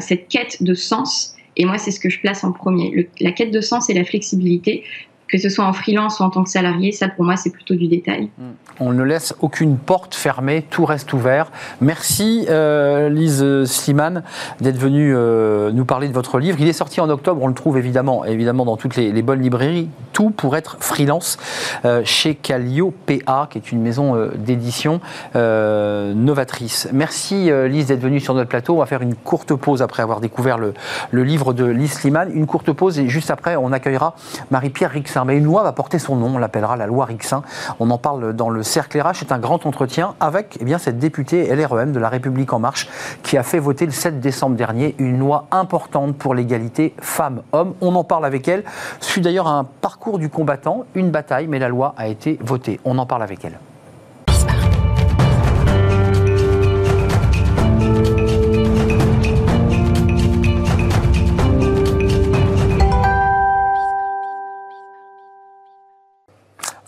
[0.00, 3.08] cette quête de sens et moi, c'est ce que je place en premier.
[3.20, 4.84] la quête de sens et la flexibilité
[5.28, 7.74] que ce soit en freelance ou en tant que salarié, ça pour moi c'est plutôt
[7.74, 8.30] du détail.
[8.38, 8.52] Hmm.
[8.78, 11.50] On ne laisse aucune porte fermée, tout reste ouvert.
[11.80, 14.22] Merci euh, Lise Slimane
[14.60, 16.58] d'être venue euh, nous parler de votre livre.
[16.60, 19.88] Il est sorti en octobre, on le trouve évidemment, évidemment dans toutes les, bonnes librairies.
[20.12, 21.38] Tout pour être freelance
[21.84, 25.00] euh, chez Calliope,A, qui est une maison d'édition
[25.34, 26.88] novatrice.
[26.92, 28.74] Merci Lise d'être venue sur notre plateau.
[28.74, 30.74] On va faire une courte pause après avoir découvert le,
[31.10, 32.30] le livre de Lise Slimane.
[32.32, 34.14] Une courte pause et juste après on accueillera
[34.50, 37.42] Marie-Pierre Rixin mais une loi va porter son nom, on l'appellera la loi Rixin.
[37.80, 40.98] On en parle dans le Cercle RH, c'est un grand entretien avec eh bien, cette
[40.98, 42.88] députée LREM de La République En Marche
[43.22, 47.74] qui a fait voter le 7 décembre dernier une loi importante pour l'égalité femmes-hommes.
[47.80, 48.64] On en parle avec elle.
[49.00, 52.80] Ce fut d'ailleurs un parcours du combattant, une bataille, mais la loi a été votée.
[52.84, 53.58] On en parle avec elle.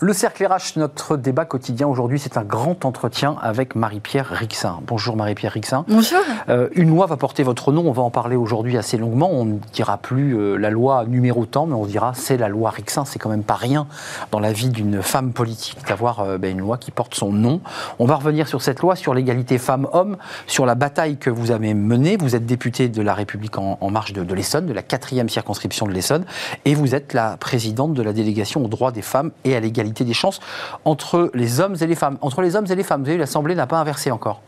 [0.01, 4.79] Le cercle RH, notre débat quotidien aujourd'hui, c'est un grand entretien avec Marie-Pierre Rixin.
[4.87, 5.83] Bonjour Marie-Pierre Rixin.
[5.89, 6.21] Bonjour.
[6.47, 9.29] Euh, une loi va porter votre nom, on va en parler aujourd'hui assez longuement.
[9.29, 12.69] On ne dira plus euh, la loi numéro tant, mais on dira c'est la loi
[12.69, 13.03] Rixin.
[13.03, 13.87] C'est quand même pas rien
[14.31, 17.59] dans la vie d'une femme politique d'avoir euh, ben, une loi qui porte son nom.
[17.99, 20.15] On va revenir sur cette loi, sur l'égalité femmes-hommes,
[20.47, 22.15] sur la bataille que vous avez menée.
[22.15, 25.87] Vous êtes député de la République en, marche de, de l'Essonne, de la quatrième circonscription
[25.87, 26.23] de l'Essonne,
[26.63, 29.88] et vous êtes la présidente de la délégation aux droits des femmes et à l'égalité
[29.91, 30.39] des chances
[30.85, 32.17] entre les hommes et les femmes.
[32.21, 34.41] Entre les hommes et les femmes, vous savez, l'Assemblée n'a pas inversé encore.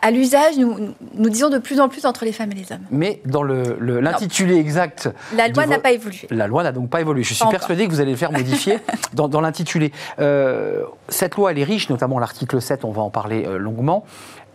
[0.00, 2.84] À, l'usage, nous, nous, disons de plus en plus entre les femmes et les hommes.
[2.90, 5.10] Mais dans l'intitulé exact.
[5.36, 6.26] La loi n'a pas évolué.
[6.30, 7.22] La loi n'a donc pas évolué.
[7.22, 8.78] Je suis persuadé que vous allez le faire modifier
[9.12, 9.92] dans, l'intitulé.
[10.20, 14.04] Euh, cette loi, elle est riche, notamment l'article 7, on va en parler euh, longuement.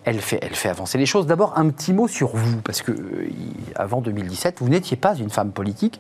[0.04, 1.28] Elle fait, elle fait avancer les choses.
[1.28, 3.30] D'abord, un petit mot sur vous, parce que euh,
[3.76, 6.00] avant 2017, vous n'étiez pas une femme politique.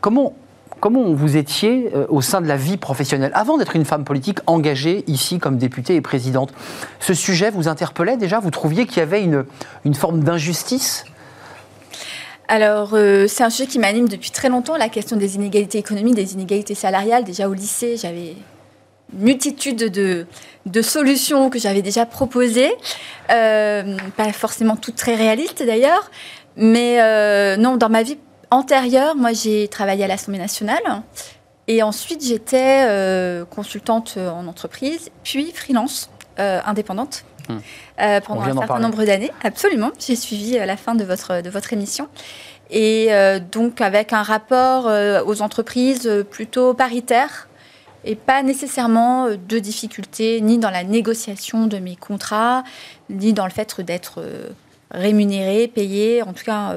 [0.00, 0.34] comment
[0.80, 4.38] comment vous étiez euh, au sein de la vie professionnelle avant d'être une femme politique
[4.46, 6.52] engagée ici comme députée et présidente.
[7.00, 8.40] Ce sujet vous interpellait déjà?
[8.40, 11.04] Vous trouviez qu'il y avait une, forme d'injustice?
[12.48, 16.14] Alors, euh, c'est un sujet qui m'anime depuis très longtemps, la question des inégalités économiques,
[16.14, 17.24] des inégalités salariales.
[17.24, 18.34] Déjà au lycée, j'avais
[19.12, 20.26] une multitude de,
[20.66, 22.72] de solutions que j'avais déjà proposées,
[23.30, 26.10] euh, pas forcément toutes très réalistes d'ailleurs,
[26.56, 26.98] mais
[27.56, 28.18] non, dans ma vie
[28.50, 30.82] antérieure, moi, j'ai travaillé à l'Assemblée nationale.
[31.68, 37.58] Et ensuite, j'étais euh, consultante euh, en entreprise, puis freelance, euh, indépendante, hmm.
[38.24, 39.32] pendant un certain nombre d'années.
[39.42, 39.90] Absolument.
[39.98, 42.08] J'ai suivi la fin de votre, de votre émission.
[42.70, 43.10] Et
[43.52, 44.90] donc, avec un rapport
[45.24, 47.46] aux entreprises plutôt paritaire
[48.04, 52.64] et pas nécessairement de difficultés ni dans la négociation de mes contrats,
[53.08, 54.20] ni dans le fait d'être
[54.90, 56.74] rémunérée, payée, en tout cas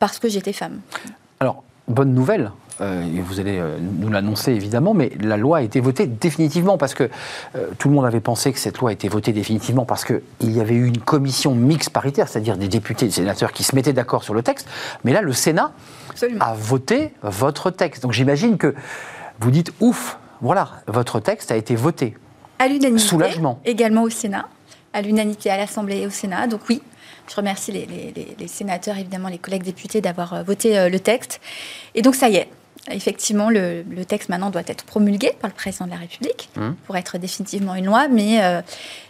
[0.00, 0.80] parce que j'étais femme.
[1.38, 5.62] Alors, bonne nouvelle, euh, et vous allez euh, nous l'annoncer évidemment, mais la loi a
[5.62, 7.10] été votée définitivement parce que
[7.54, 10.22] euh, tout le monde avait pensé que cette loi a été votée définitivement parce qu'il
[10.42, 13.76] y avait eu une commission mixte paritaire, c'est-à-dire des députés et des sénateurs qui se
[13.76, 14.66] mettaient d'accord sur le texte.
[15.04, 15.72] Mais là, le Sénat
[16.08, 16.44] Absolument.
[16.44, 18.02] a voté votre texte.
[18.02, 18.74] Donc j'imagine que
[19.38, 22.16] vous dites ouf, voilà, votre texte a été voté.
[22.58, 23.06] À l'unanimité.
[23.06, 23.60] Soulagement.
[23.66, 24.48] Également au Sénat.
[24.94, 26.46] À l'unanimité à l'Assemblée et au Sénat.
[26.46, 26.80] Donc oui,
[27.30, 30.88] je remercie les, les- les- les sénateurs, évidemment, les collègues députés d'avoir euh, voté euh,
[30.88, 31.40] le texte.
[31.94, 32.48] Et donc ça y est.
[32.90, 36.74] Effectivement, le, le texte maintenant doit être promulgué par le président de la République Hum.
[36.86, 38.62] pour être définitivement une loi, mais, euh,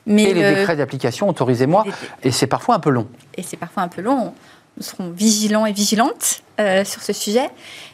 [0.06, 1.84] mais Et les le- décrets d'application, autorisez-moi,
[2.24, 3.06] et c'est parfois un peu long.
[3.36, 4.34] et c'est parfois un peu long.
[4.76, 7.48] Nous serons vigilants et vigilantes euh, sur ce sujet,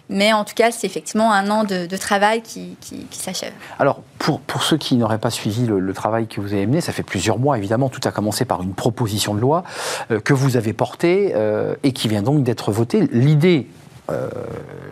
[0.09, 3.53] mais en tout cas, c'est effectivement un an de, travail qui, qui- s'achève.
[3.79, 6.81] Alors, pour, pour ceux qui n'auraient pas suivi le, le travail que vous avez mené,
[6.81, 9.65] ça fait plusieurs mois, évidemment, tout a commencé par une proposition de loi
[10.11, 13.09] euh, que vous avez portée euh, et qui vient donc d'être votée.
[13.13, 13.67] L'idée.
[14.11, 14.29] Euh,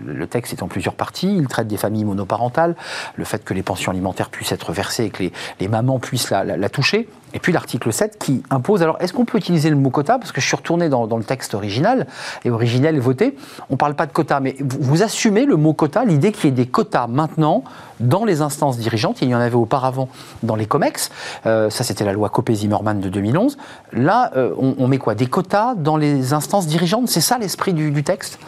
[0.05, 1.35] le texte est en plusieurs parties.
[1.37, 2.75] Il traite des familles monoparentales,
[3.17, 5.25] le fait que les pensions alimentaires puissent être versées et que
[5.61, 7.09] les, mamans puissent la, toucher.
[7.33, 8.83] Et puis l'article 7 qui impose.
[8.83, 10.19] Alors, est-ce qu'on peut utiliser le mot quota?
[10.19, 12.07] Parce que je suis retourné dans, le texte original
[12.45, 13.37] et originel voté.
[13.71, 16.49] On ne parle pas de quota, mais vous, assumez le mot quota, l'idée qu'il y
[16.49, 17.65] ait des quotas maintenant
[17.99, 19.21] dans les instances dirigeantes.
[19.23, 20.09] Il y en avait auparavant
[20.43, 21.11] dans les COMEX.
[21.47, 23.57] Euh, ça, c'était la loi Copé-Zimmermann de 2011.
[23.93, 25.15] Là, euh, on, on met quoi?
[25.15, 27.09] Des quotas dans les instances dirigeantes?
[27.09, 28.39] C'est ça l'esprit du, du texte?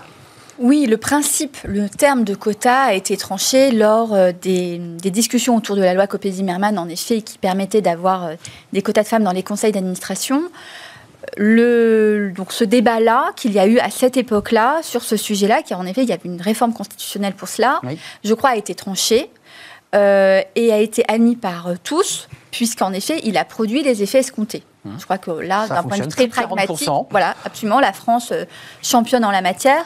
[0.59, 5.55] Oui, le principe, le terme de quota a été tranché lors euh, des, des discussions
[5.57, 8.35] autour de la loi Copé-Zimmermann, en effet, qui permettait d'avoir euh,
[8.73, 10.43] des quotas de femmes dans les conseils d'administration.
[11.37, 15.81] Le, donc ce débat-là qu'il y a eu à cette époque-là sur ce sujet-là, car
[15.81, 17.99] en effet il y avait une réforme constitutionnelle pour cela, Oui.
[18.23, 19.29] je crois a été tranché
[19.95, 24.63] euh, et a été admis par tous, puisqu'en effet il a produit les effets escomptés.
[24.99, 27.07] Je crois que là, d'un point de vue très pragmatique, 40%.
[27.11, 28.45] voilà, absolument, la France euh,
[28.83, 29.85] championne en la matière.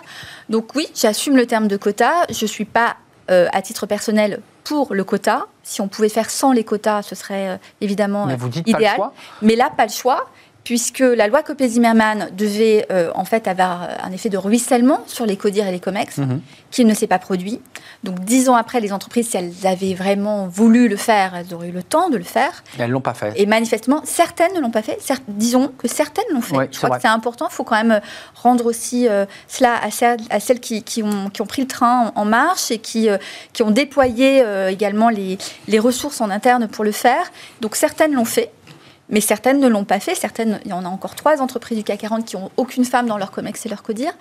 [0.48, 2.12] Donc oui, j'assume le terme de quota.
[2.30, 2.96] Je ne suis pas,
[3.30, 5.46] euh, à titre personnel, pour le quota.
[5.62, 8.72] Si on pouvait faire sans les quotas, ce serait euh, évidemment Mais vous dites pas
[8.72, 8.96] le idéal.
[8.96, 10.28] choix Mais là, pas le choix,
[10.64, 15.26] puisque la loi Copé-Zimmermann devait euh, en fait avoir euh, un effet de ruissellement sur
[15.26, 16.40] les CODIR et les COMEX, Mhm.
[16.70, 17.60] qui ne s'est pas produit.
[18.04, 21.68] Donc dix ans après, les entreprises, si elles avaient vraiment voulu le faire, elles auraient
[21.68, 22.62] eu le temps de le faire.
[22.78, 23.32] Elles ne l'ont pas fait.
[23.36, 24.98] Et manifestement, certaines ne l'ont pas fait.
[25.28, 26.68] Disons que certaines l'ont fait.
[26.70, 26.98] Je crois vrai.
[26.98, 27.48] que c'est important.
[27.50, 28.00] Il faut quand même
[28.34, 31.68] rendre aussi euh, cela à celles, à celles qui, qui ont, qui ont pris le
[31.68, 33.18] train en, en marche et qui, euh,
[33.52, 35.36] qui ont déployé euh, également les,
[35.68, 37.30] les ressources en interne pour le faire.
[37.60, 38.50] Donc certaines l'ont fait.
[39.10, 40.14] Mais certaines ne l'ont pas fait.
[40.14, 43.06] Certaines, il y en a encore trois entreprises du CAC 40 qui n'ont aucune femme
[43.06, 44.12] dans leur COMEX et leur CODIR.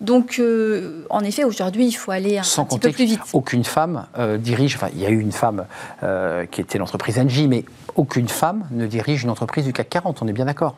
[0.00, 3.20] Donc, euh, en effet, aujourd'hui, il faut aller un, Sans un petit peu plus vite.
[3.32, 5.64] qu'aucune femme euh, dirige, enfin il y a eu une femme
[6.02, 7.64] euh, qui était l'entreprise Engie, mais
[7.96, 10.76] aucune femme ne dirige une entreprise du CAC 40, on est bien d'accord?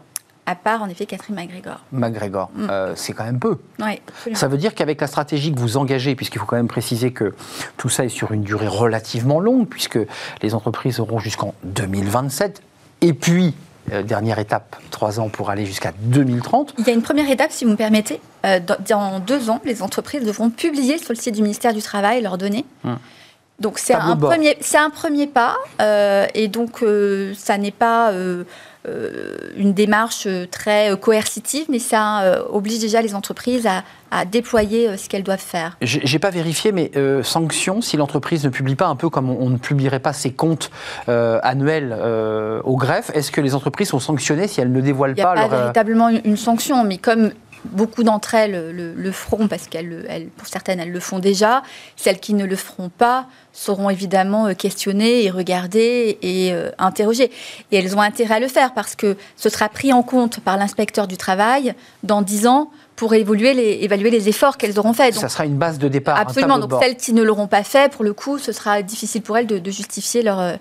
[0.48, 1.80] À part, en effet, Catherine McGregor.
[1.90, 2.66] McGregor, Mm.
[2.70, 3.58] euh, c'est quand même peu.
[3.80, 4.00] Oui.
[4.34, 7.34] Ça veut dire qu'avec la stratégie que vous engagez, puisqu'il faut quand même préciser que
[7.76, 9.98] tout ça est sur une durée relativement longue, puisque
[10.42, 12.62] les entreprises auront jusqu'en 2027,
[13.00, 13.54] et puis,
[13.92, 16.74] euh, dernière étape, trois ans pour aller jusqu'à 2030.
[16.78, 18.20] Il y a une première étape, si vous me permettez.
[18.44, 22.22] Euh, dans, deux ans, les entreprises devront publier sur le site du ministère du Travail
[22.22, 22.64] leurs données.
[22.84, 22.98] Hum.
[23.58, 26.84] Donc c'est un, premier, un premier pas, euh, et donc
[27.34, 28.12] ça n'est pas
[29.56, 34.24] une démarche euh, très euh, coercitive, mais ça euh, oblige déjà les entreprises à, à
[34.24, 35.76] déployer euh, ce qu'elles doivent faire.
[35.82, 39.38] J'ai pas vérifié, mais euh, sanction si l'entreprise ne publie pas un peu comme on,
[39.40, 40.70] on ne publierait pas ses comptes
[41.08, 43.10] euh, annuels euh, au greffe.
[43.14, 45.40] Est-ce que les entreprises sont sanctionnées si elles ne dévoilent Il n'y a pas, pas
[45.42, 47.30] leur euh, véritablement une, une sanction, mais comme
[47.72, 51.18] beaucoup d'entre elles le, le feront, parce qu'elles, le- elles- pour certaines, elles le font
[51.18, 51.62] déjà,
[51.96, 57.30] celles qui ne le feront pas seront évidemment euh, questionnées et regardées et euh, interrogées.
[57.72, 60.56] Et elles ont intérêt à le faire, parce que ce sera pris en compte par
[60.56, 65.12] l'inspecteur du travail dans 10 ans pour évoluer les, évaluer les efforts qu'elles auront faits.
[65.14, 66.56] Donc, ça sera une base de départ, un absolument.
[66.56, 66.82] de Donc bord.
[66.82, 69.58] celles qui ne l'auront pas fait, pour le coup, ce sera difficile pour elles de,
[69.58, 70.56] de justifier leur,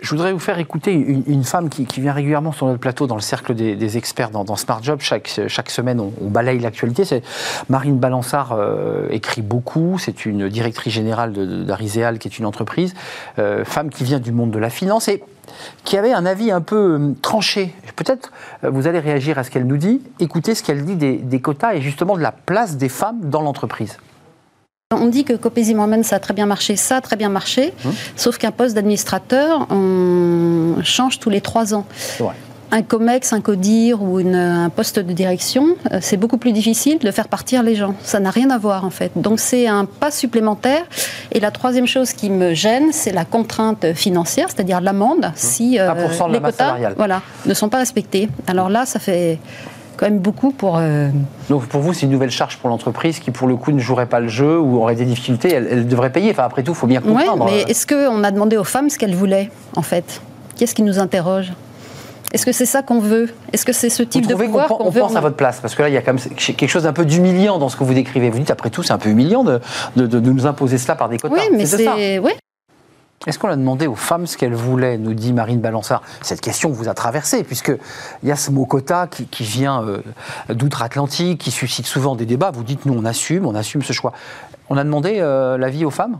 [0.00, 3.20] Je voudrais vous faire écouter une, femme qui, vient régulièrement sur notre plateau dans le
[3.20, 5.00] cercle des, experts dans, Smart Job.
[5.00, 7.02] Chaque, chaque semaine, on, balaye l'actualité.
[7.68, 9.98] Marine Balançard euh, écrit beaucoup.
[9.98, 11.32] C'est une directrice générale
[11.66, 12.94] d'Ariséal, qui est une entreprise.
[13.38, 15.22] Euh, femme qui vient du monde de la finance et
[15.84, 17.74] qui avait un avis un peu euh, tranché.
[17.96, 20.02] Peut-être vous allez réagir à ce qu'elle nous dit.
[20.20, 23.98] Écoutez ce qu'elle dit des quotas et justement de la place des femmes dans l'entreprise.
[24.94, 27.72] On dit que Copé Zimmermann, ça a très bien marché, ça a très bien marché,
[27.84, 27.92] Hum.
[28.14, 31.84] sauf qu'un poste d'administrateur, on change tous les trois ans.
[32.70, 36.98] Un COMEX, un CODIR ou une- un poste de direction, euh, c'est beaucoup plus difficile
[37.00, 37.96] de faire partir les gens.
[38.04, 39.10] Ça n'a rien à voir en fait.
[39.16, 40.84] Donc c'est un pas supplémentaire.
[41.32, 45.90] Et la troisième chose qui me gêne, c'est la contrainte financière, c'est-à-dire l'amende si euh,
[45.90, 46.94] 1% de la les quotas salariale.
[46.96, 48.28] voilà, ne sont pas respectés.
[48.46, 49.40] Alors là, ça fait
[49.96, 50.76] quand même beaucoup pour.
[50.78, 51.08] euh,
[51.48, 54.06] Donc pour vous, c'est une nouvelle charge pour l'entreprise qui, pour le coup, ne jouerait
[54.06, 55.52] pas le jeu ou aurait des difficultés.
[55.52, 56.30] Elle, elle devrait payer.
[56.30, 57.46] Enfin, après tout, il faut bien comprendre.
[57.46, 60.20] mais Euh, est-ce qu'on a demandé aux femmes ce qu'elles voulaient, en fait?
[60.56, 61.52] Qu'est-ce qui nous interroge?
[62.32, 63.28] Est-ce que c'est ça qu'on veut?
[63.52, 65.36] Est-ce que c'est ce Vous type de pouvoir qu'on on veut pense en- à votre
[65.36, 67.68] place Parce que là, il y a quand même quelque chose d'un peu d'humiliant dans
[67.68, 68.30] ce que vous décrivez.
[68.30, 69.60] Vous dites, après tout, c'est un peu humiliant de,
[69.96, 71.34] de- de nous imposer cela par des quotas.
[71.36, 71.94] Oui, mais C'est ça.
[71.96, 72.32] Oui,
[73.26, 76.70] Est-ce qu'on a demandé aux femmes ce qu'elles voulaient, nous dit Marine Balançard Cette question
[76.70, 80.02] vous a traversé, puisqu'il y a ce mot quota qui, vient euh,
[80.48, 82.52] d'outre-Atlantique, qui suscite souvent des débats.
[82.52, 84.12] Vous dites, nous, on assume, on assume ce choix.
[84.68, 86.18] On a demandé euh, l'avis aux femmes?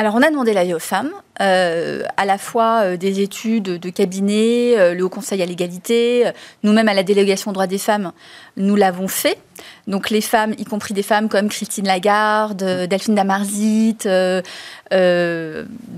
[0.00, 1.10] Alors, on a demandé l'avis aux femmes,
[1.42, 6.24] euh, à la fois euh, des études de cabinet, euh, le Haut Conseil à l'égalité,
[6.62, 8.12] nous-mêmes à la délégation droits des femmes,
[8.56, 9.36] nous l'avons fait.
[9.88, 13.98] Donc, les femmes, y compris des femmes comme Christine Lagarde, Delphine Damarzit,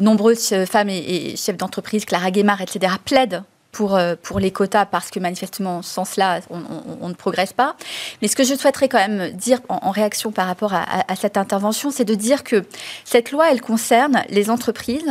[0.00, 4.84] nombreuses femmes et, et chefs d'entreprise, Clara Guémard, etc., plaident pour, euh, pour les quotas
[4.84, 7.74] parce que manifestement, sans cela, on, on- on ne progresse pas.
[8.20, 11.10] Mais ce que je souhaiterais quand même dire en, en réaction par rapport à, à-
[11.12, 12.64] à cette intervention, c'est de dire que
[13.04, 15.10] cette loi, elle concerne les entreprises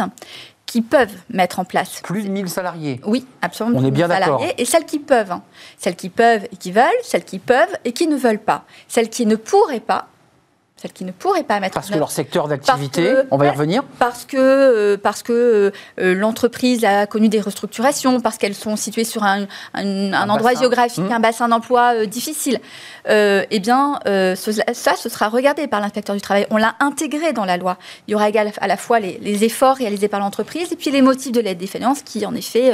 [0.68, 2.00] qui peuvent mettre en place.
[2.02, 3.02] Plus de 1000 salariés.
[3.06, 3.80] Oui, absolument.
[3.80, 4.42] On est bien d'accord.
[4.58, 5.32] Et celles qui peuvent.
[5.32, 5.42] hein.
[5.78, 8.64] Celles qui peuvent et qui veulent, celles qui peuvent et qui ne veulent pas.
[8.88, 10.08] Celles qui ne pourraient pas,
[10.82, 13.38] celles qui ne pourraient pas mettre Parce en que œuvre leur secteur d'activité, que- on
[13.38, 18.20] va y revenir, parce que, euh, parce que euh, euh, l'entreprise a connu des restructurations,
[18.20, 19.44] parce qu'elles sont situées sur un,
[19.76, 20.62] un- un endroit bassin.
[20.62, 21.12] géographique, Mmh.
[21.14, 22.60] un bassin d'emploi euh, difficile,
[23.10, 26.48] euh, eh bien, ce- ça, ce sera regardé par l'inspecteur du travail.
[26.50, 27.78] On l'a intégré dans la loi.
[28.08, 31.02] Il y aura à la fois les, les efforts réalisés par l'entreprise et puis les
[31.04, 32.72] motifs de l'aide défaillance qui, en effet,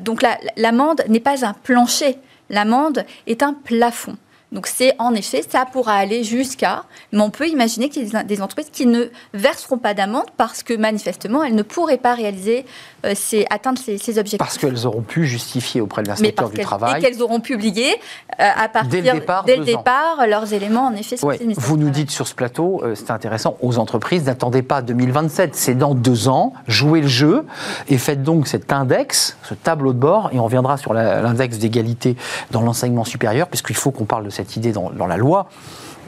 [0.00, 2.18] donc la- l'amende n'est pas un plancher,
[2.50, 4.16] l'amende est un plafond.
[4.52, 8.24] Donc c'est en effet, ça pourra aller jusqu'à, mais on peut imaginer qu'il y a
[8.24, 12.64] des, entreprises qui ne verseront pas d'amende parce que manifestement elles ne pourraient pas réaliser,
[13.04, 14.38] euh, ces, atteindre ces, ces objectifs.
[14.38, 16.98] parce qu'elles auront pu justifier auprès de l'inspecteur du travail.
[16.98, 17.94] et qu'elles auront publié
[18.40, 19.78] à partir Dès le départ, dès le deux ans.
[19.78, 21.16] départ, leurs éléments en effet.
[21.16, 24.82] sur Ouais, Vous nous dites sur ce plateau, euh, c'est intéressant, aux entreprises, n'attendez pas
[24.82, 27.46] 2027, c'est dans deux ans, jouez le jeu
[27.88, 32.16] et faites donc cet index, ce tableau de bord, et on reviendra sur l'index d'égalité
[32.50, 35.48] dans l'enseignement supérieur, puisqu'il faut qu'on parle de cette idée dans, dans la loi.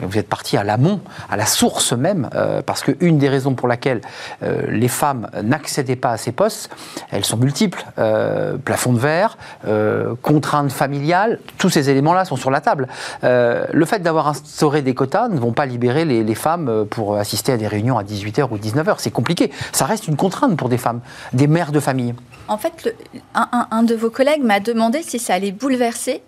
[0.01, 3.67] Vous êtes parti à l'amont, à la source même, euh, parce qu'une des raisons pour
[3.67, 4.01] laquelle
[4.41, 6.69] euh, les femmes n'accédaient pas à ces postes,
[7.11, 7.85] elles sont multiples.
[7.99, 12.87] Euh, plafond de verre, euh, contraintes familiales, tous ces éléments-là sont sur la table.
[13.23, 17.57] Le fait d'avoir instauré des quotas ne vont pas libérer les, femmes pour assister à
[17.57, 18.95] des réunions à 18h ou 19h.
[18.97, 19.51] C'est compliqué.
[19.71, 21.01] Ça reste une contrainte pour des femmes,
[21.31, 22.15] des mères de famille.
[22.47, 22.95] En fait,
[23.35, 26.23] un de vos collègues m'a demandé si ça allait bouleverser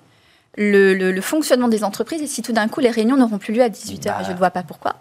[0.58, 3.54] le, le- le fonctionnement des entreprises et si tout d'un coup les réunions n'auront plus
[3.54, 4.06] lieu à 18h.
[4.06, 4.18] Bah.
[4.26, 4.96] Je ne vois pas pourquoi.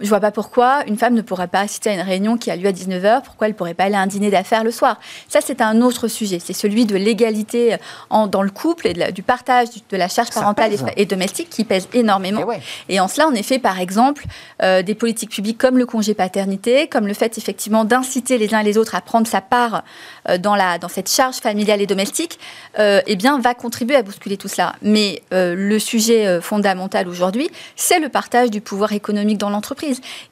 [0.00, 2.56] Je vois pas pourquoi une femme ne pourrait pas assister à une réunion qui a
[2.56, 4.98] lieu à 19h, pourquoi elle ne pourrait pas aller à un dîner d'affaires le soir?
[5.28, 6.40] Ça, c'est un autre sujet.
[6.44, 7.76] C'est celui de l'égalité
[8.10, 11.48] en- dans le couple et de la- du partage de la charge parentale et, domestique
[11.48, 12.40] qui pèse énormément.
[12.42, 12.60] Eh ouais.
[12.88, 14.24] Et en cela, en effet, par exemple,
[14.62, 18.58] euh, des politiques publiques comme le congé paternité, comme le fait effectivement d'inciter les uns
[18.60, 19.84] et les autres à prendre sa part
[20.28, 22.40] euh, dans, la, dans cette charge familiale et domestique,
[22.80, 24.74] euh, eh bien, va contribuer à bousculer tout cela.
[24.82, 29.83] Mais euh, le sujet euh, fondamental aujourd'hui, c'est le partage du pouvoir économique dans l'entreprise,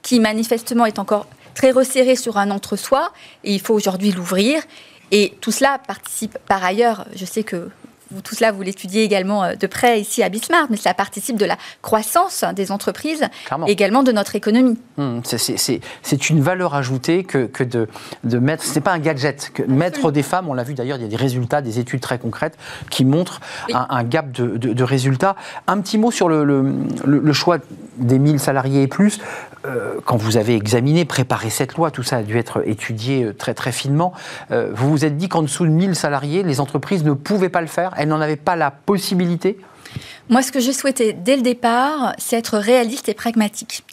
[0.02, 3.12] qui manifestement est encore très resserré sur un entre-soi,
[3.44, 4.62] et il faut aujourd'hui l'ouvrir.
[5.10, 7.70] Et tout cela participe par ailleurs, je sais que
[8.12, 11.36] vous, tout cela, vous l'étudiez également euh, de près ici à Bismarck, mais cela participe
[11.36, 13.66] de la croissance des entreprises, Clairement.
[13.66, 14.78] également de notre économie.
[14.98, 17.88] Hum, c'est- une valeur ajoutée que, que de,
[18.24, 18.62] de mettre.
[18.64, 19.50] C'est pas un gadget.
[19.52, 22.00] Que mettre des femmes, on l'a vu d'ailleurs, il y a des résultats, des études
[22.00, 22.56] très concrètes
[22.90, 23.74] qui montrent Oui.
[23.74, 25.34] un, un gap de, de- de résultats.
[25.66, 26.62] Un petit mot sur le, le-
[27.04, 27.58] le- le choix
[27.96, 29.18] des 1000 salariés et plus.
[29.64, 33.32] Euh, quand vous avez examiné, préparé cette loi, tout ça a dû être étudié euh,
[33.32, 34.12] très très finement.
[34.50, 37.60] Euh, vous vous êtes dit qu'en dessous de 1000 salariés, les entreprises ne pouvaient pas
[37.60, 37.94] le faire.
[37.96, 39.58] Elles n'en avaient pas la possibilité?
[40.28, 43.84] Moi, ce que j'ai souhaité dès le départ, c'est être réaliste et pragmatique.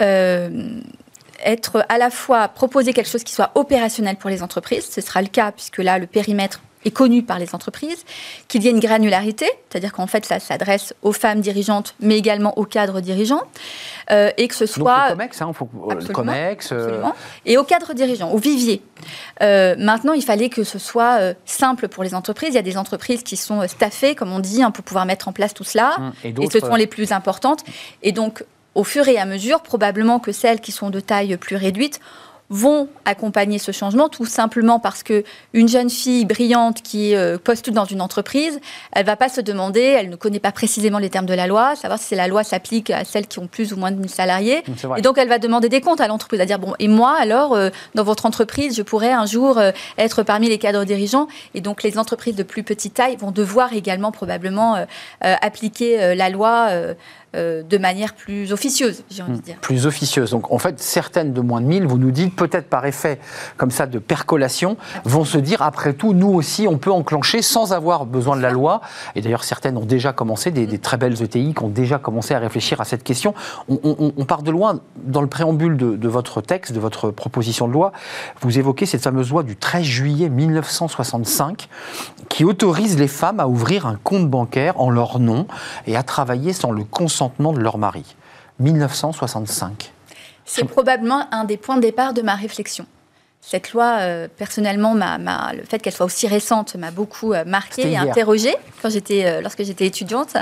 [0.00, 5.22] Être à la fois proposer quelque chose qui soit opérationnel pour les entreprises, ce sera
[5.22, 8.04] le cas puisque là, le périmètre est connu par les entreprises,
[8.48, 12.56] qu'il y ait une granularité, c'est-à-dire qu'en fait, ça s'adresse aux femmes dirigeantes, mais également
[12.58, 13.42] aux cadres dirigeants,
[14.10, 15.08] euh, et que ce Donc soit...
[15.10, 16.68] le COMEX, hein, faut- le Absolument, COMEX.
[16.72, 17.02] euh.
[17.46, 18.82] Et aux cadres dirigeants, au vivier.
[19.42, 22.50] Euh, maintenant, il fallait que ce soit euh, simple pour les entreprises.
[22.50, 25.04] Il y a des entreprises qui sont euh, staffées, comme on dit, hein, pour pouvoir
[25.06, 25.96] mettre en place tout cela.
[25.98, 27.64] hum, et Et ce sont les plus importantes.
[28.02, 31.56] Et donc, au fur et à mesure, probablement que celles qui sont de taille plus
[31.56, 31.98] réduite
[32.50, 37.74] vont accompagner ce changement, tout simplement parce que une jeune fille brillante qui euh, postule
[37.74, 38.58] dans une entreprise,
[38.92, 41.76] elle va pas se demander, elle ne connaît pas précisément les termes de la loi,
[41.76, 44.62] savoir si la loi s'applique à celles qui ont plus ou moins de 1000 salariés,
[44.96, 47.54] et donc elle va demander des comptes à l'entreprise, à dire bon, et moi alors
[47.54, 51.60] euh, dans votre entreprise, je pourrais un jour euh, être parmi les cadres dirigeants, et
[51.60, 54.86] donc les entreprises de plus petite taille vont devoir également probablement
[55.20, 56.68] appliquer la loi
[57.36, 59.56] euh, de manière plus officieuse, j'ai envie de dire.
[59.60, 60.30] Plus officieuse.
[60.30, 63.20] Donc en fait, certaines de moins de 1000, vous nous dites, peut-être par effet
[63.58, 67.74] comme ça de percolation, vont se dire, après tout, nous aussi, on peut enclencher sans
[67.74, 68.80] avoir besoin de la loi.
[69.14, 72.38] Et d'ailleurs, certaines ont déjà commencé, des, très belles ETI qui ont déjà commencé à
[72.38, 73.34] réfléchir à cette question.
[73.68, 74.80] On, part de loin.
[74.96, 77.92] Dans le préambule de, de, votre texte, de votre proposition de loi,
[78.40, 81.68] vous évoquez cette fameuse loi du 13 juillet 1965
[82.30, 85.46] qui autorise les femmes à ouvrir un compte bancaire en leur nom
[85.86, 88.04] et à travailler sans le consentement de leur mari.
[88.60, 89.92] 1965.
[90.44, 92.86] C'est probablement un des points de départ de ma réflexion.
[93.40, 97.96] Cette loi, euh, personnellement, le fait qu'elle soit aussi récente m'a beaucoup euh, marqué et
[97.96, 100.36] interrogée quand j'étais, euh, lorsque j'étais étudiante.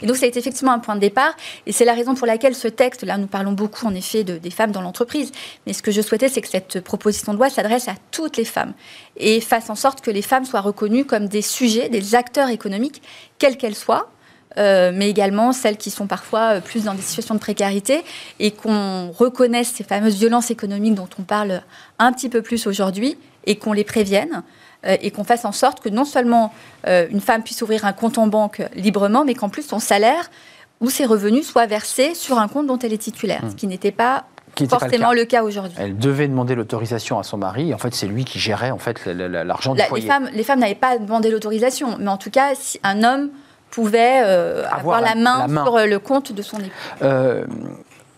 [0.00, 1.34] Et donc, ça a été effectivement un point de départ.
[1.66, 4.38] Et c'est la raison pour laquelle ce texte, là, nous parlons beaucoup, en effet, de,
[4.38, 5.30] des femmes dans l'entreprise.
[5.66, 8.46] Mais ce que je souhaitais, c'est que cette proposition de loi s'adresse à toutes les
[8.46, 8.72] femmes
[9.18, 13.02] et fasse en sorte que les femmes soient reconnues comme des sujets, des acteurs économiques,
[13.38, 14.10] quelles qu'elles soient,
[14.56, 18.02] euh, mais également celles qui sont parfois euh, plus dans des situations de précarité
[18.40, 21.62] et qu'on reconnaisse ces fameuses violences économiques dont on parle
[21.98, 24.42] un petit peu plus aujourd'hui et qu'on les prévienne
[24.86, 26.52] euh, et qu'on fasse en sorte que non seulement
[26.86, 30.30] une femme puisse ouvrir un compte en banque librement, mais qu'en plus son salaire
[30.80, 33.54] ou ses revenus soient versés sur un compte dont elle est titulaire, ce mmh.
[33.56, 34.24] qui n'était pas
[34.66, 35.76] forcément le cas, aujourd'hui.
[35.78, 37.72] Elle devait demander l'autorisation à son mari.
[37.74, 40.04] En fait, c'est lui qui gérait en fait l'argent du foyer.
[40.04, 43.30] Les femmes, les femmes n'avaient pas demandé l'autorisation, mais en tout cas, si un homme
[43.70, 46.70] pouvait euh, avoir, la, main sur euh, le compte de son époux.
[47.02, 47.44] Euh,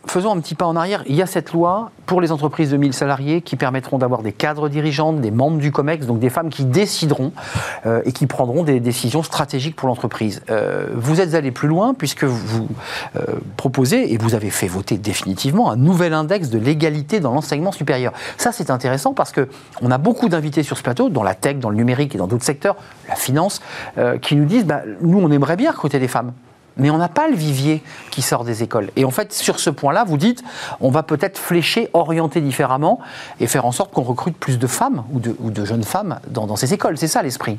[0.06, 1.02] faisons un petit pas en arrière.
[1.06, 4.32] Il y a cette loi pour les entreprises de 1000 salariés qui permettront d'avoir des
[4.32, 7.32] cadres dirigeantes, des membres du COMEX, donc des femmes qui décideront
[7.86, 10.42] euh, et qui prendront des décisions stratégiques pour l'entreprise.
[10.50, 12.68] Euh, vous êtes allé plus loin puisque vous
[13.16, 13.20] euh,
[13.56, 18.12] proposez, et vous avez fait voter définitivement, un nouvel index de l'égalité dans l'enseignement supérieur.
[18.38, 21.70] Ça, c'est intéressant parce qu'on a beaucoup d'invités sur ce plateau, dans la tech, dans
[21.70, 22.76] le numérique et dans d'autres secteurs,
[23.08, 23.60] la finance,
[24.22, 26.32] qui nous disent, bah, nous, on aimerait bien recruter des femmes
[26.80, 28.90] mais on n'a pas le vivier qui sort des écoles.
[28.96, 30.42] Et en fait, sur ce point-là, vous dites,
[30.80, 33.00] on va peut-être flécher, orienter différemment
[33.38, 36.74] et faire en sorte qu'on recrute plus de femmes ou de, jeunes femmes dans ces
[36.74, 36.98] écoles.
[36.98, 37.58] C'est ça l'esprit.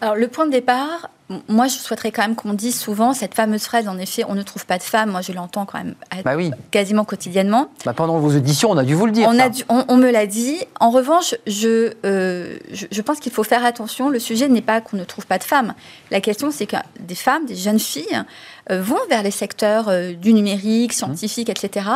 [0.00, 1.08] Alors, le point de départ,
[1.48, 4.42] moi, je souhaiterais quand même qu'on dise souvent cette fameuse phrase, en effet, on ne
[4.42, 5.10] trouve pas de femmes.
[5.10, 6.34] Moi, je l'entends quand même bah
[6.70, 7.68] quasiment quotidiennement.
[7.86, 9.28] Bah, pendant vos auditions, on a dû vous le dire.
[9.30, 9.48] On, a
[9.88, 10.58] on, me l'a dit.
[10.80, 14.10] En revanche, euh, je, je, pense qu'il faut faire attention.
[14.10, 15.72] Le sujet n'est pas qu'on ne trouve pas de femmes.
[16.10, 18.22] La question, c'est que des femmes, des jeunes filles,
[18.70, 21.86] euh, vont vers les secteurs euh, du numérique, scientifique, etc.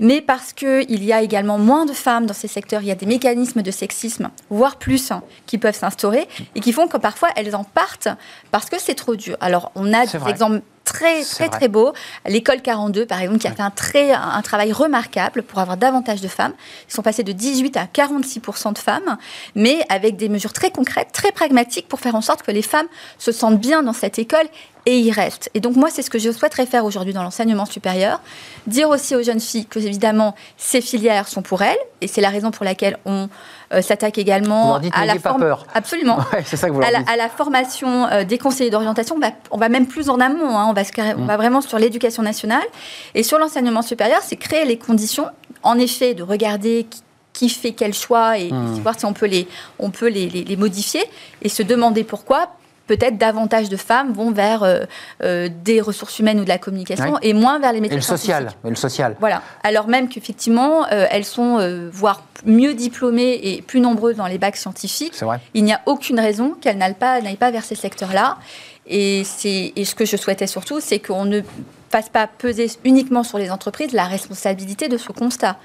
[0.00, 2.96] Mais parce qu'il y a également moins de femmes dans ces secteurs, il y a
[2.96, 7.28] des mécanismes de sexisme, voire plus, hein, qui peuvent s'instaurer et qui font que parfois
[7.36, 8.08] elles en partent
[8.52, 9.36] parce que c'est trop dur.
[9.40, 11.92] Alors, on a des exemples très, très, très beaux.
[12.26, 16.20] L'école 42, par exemple, qui a fait un, très, un travail remarquable pour avoir davantage
[16.20, 16.52] de femmes.
[16.88, 19.16] Ils sont passés de 18 à 46% de femmes,
[19.54, 22.86] mais avec des mesures très concrètes, très pragmatiques pour faire en sorte que les femmes
[23.18, 24.46] se sentent bien dans cette école
[24.84, 25.48] et y restent.
[25.54, 28.20] Et donc moi, c'est ce que je souhaiterais faire aujourd'hui dans l'enseignement supérieur,
[28.66, 32.30] dire aussi aux jeunes filles que évidemment ces filières sont pour elles, et c'est la
[32.30, 33.28] raison pour laquelle on
[33.80, 35.66] s'attaque également à la peur.
[35.74, 36.18] Absolument.
[36.44, 39.16] c'est ça que vous à, la, à, la, formation euh, des conseillers d'orientation.
[39.16, 40.56] On va, on va, même plus en amont.
[40.58, 40.66] Hein.
[40.68, 40.82] on, va,
[41.16, 41.26] on mm.
[41.26, 42.64] va vraiment sur l'éducation nationale
[43.14, 45.26] et sur l'enseignement supérieur, c'est créer les conditions,
[45.62, 46.86] en effet, de regarder
[47.32, 48.80] qui, fait quel choix et mm.
[48.82, 49.48] voir si on peut les,
[49.78, 51.02] on peut les, les modifier
[51.40, 52.50] et se demander pourquoi
[52.86, 54.84] peut-être davantage de femmes vont vers euh,
[55.22, 58.02] euh, des ressources humaines ou de la communication et moins vers les métiers et le
[58.02, 59.16] social, et le social.
[59.20, 59.42] Voilà.
[59.62, 61.42] Alors même qu'effectivement, euh, elles sont
[61.92, 65.14] voire mieux diplômées et plus nombreuses dans les bacs scientifiques.
[65.20, 65.40] Vrai.
[65.54, 68.38] Il n'y a aucune raison qu'elles n'aillent pas, pas vers ces secteurs-là.
[68.86, 71.40] Et, et ce que je souhaitais surtout, c'est qu'on ne
[71.90, 75.56] fasse pas peser uniquement sur les entreprises la responsabilité de ce constat.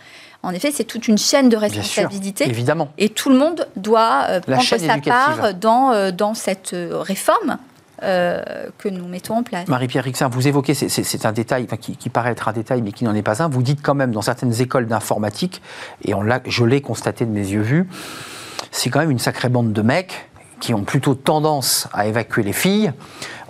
[0.44, 2.48] En effet, c'est toute une chaîne de responsabilité.
[2.48, 2.90] évidemment.
[2.98, 7.58] Et tout le monde doit euh, prendre sa part dans, euh, dans cette euh, réforme.
[8.00, 9.68] que nous mettons en place.
[9.68, 13.16] Marie-Pierre Rixin, vous évoquez, c'est un détail qui, paraît être un détail, mais qui n'en
[13.16, 13.50] est pas un.
[13.50, 15.64] Vous dites quand même dans certaines écoles d'informatique,
[16.06, 17.88] et on je l'ai constaté de mes yeux vus,
[18.70, 20.27] c'est quand même une sacrée bande de mecs
[20.60, 22.91] qui ont plutôt tendance à évacuer les filles.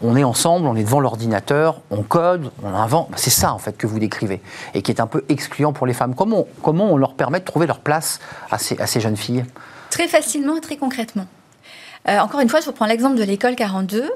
[0.02, 3.10] On est ensemble, on est devant l'ordinateur, on code, on invente.
[3.16, 4.42] C'est ça en fait que vous décrivez
[4.74, 6.14] et qui est un peu excluant pour les femmes.
[6.16, 8.20] Comment, on leur permet de trouver leur place
[8.52, 9.46] à ces, jeunes filles?
[9.90, 11.26] Très facilement et très concrètement.
[12.08, 14.10] Euh, encore une fois, je vous prends l'exemple de l'école 42.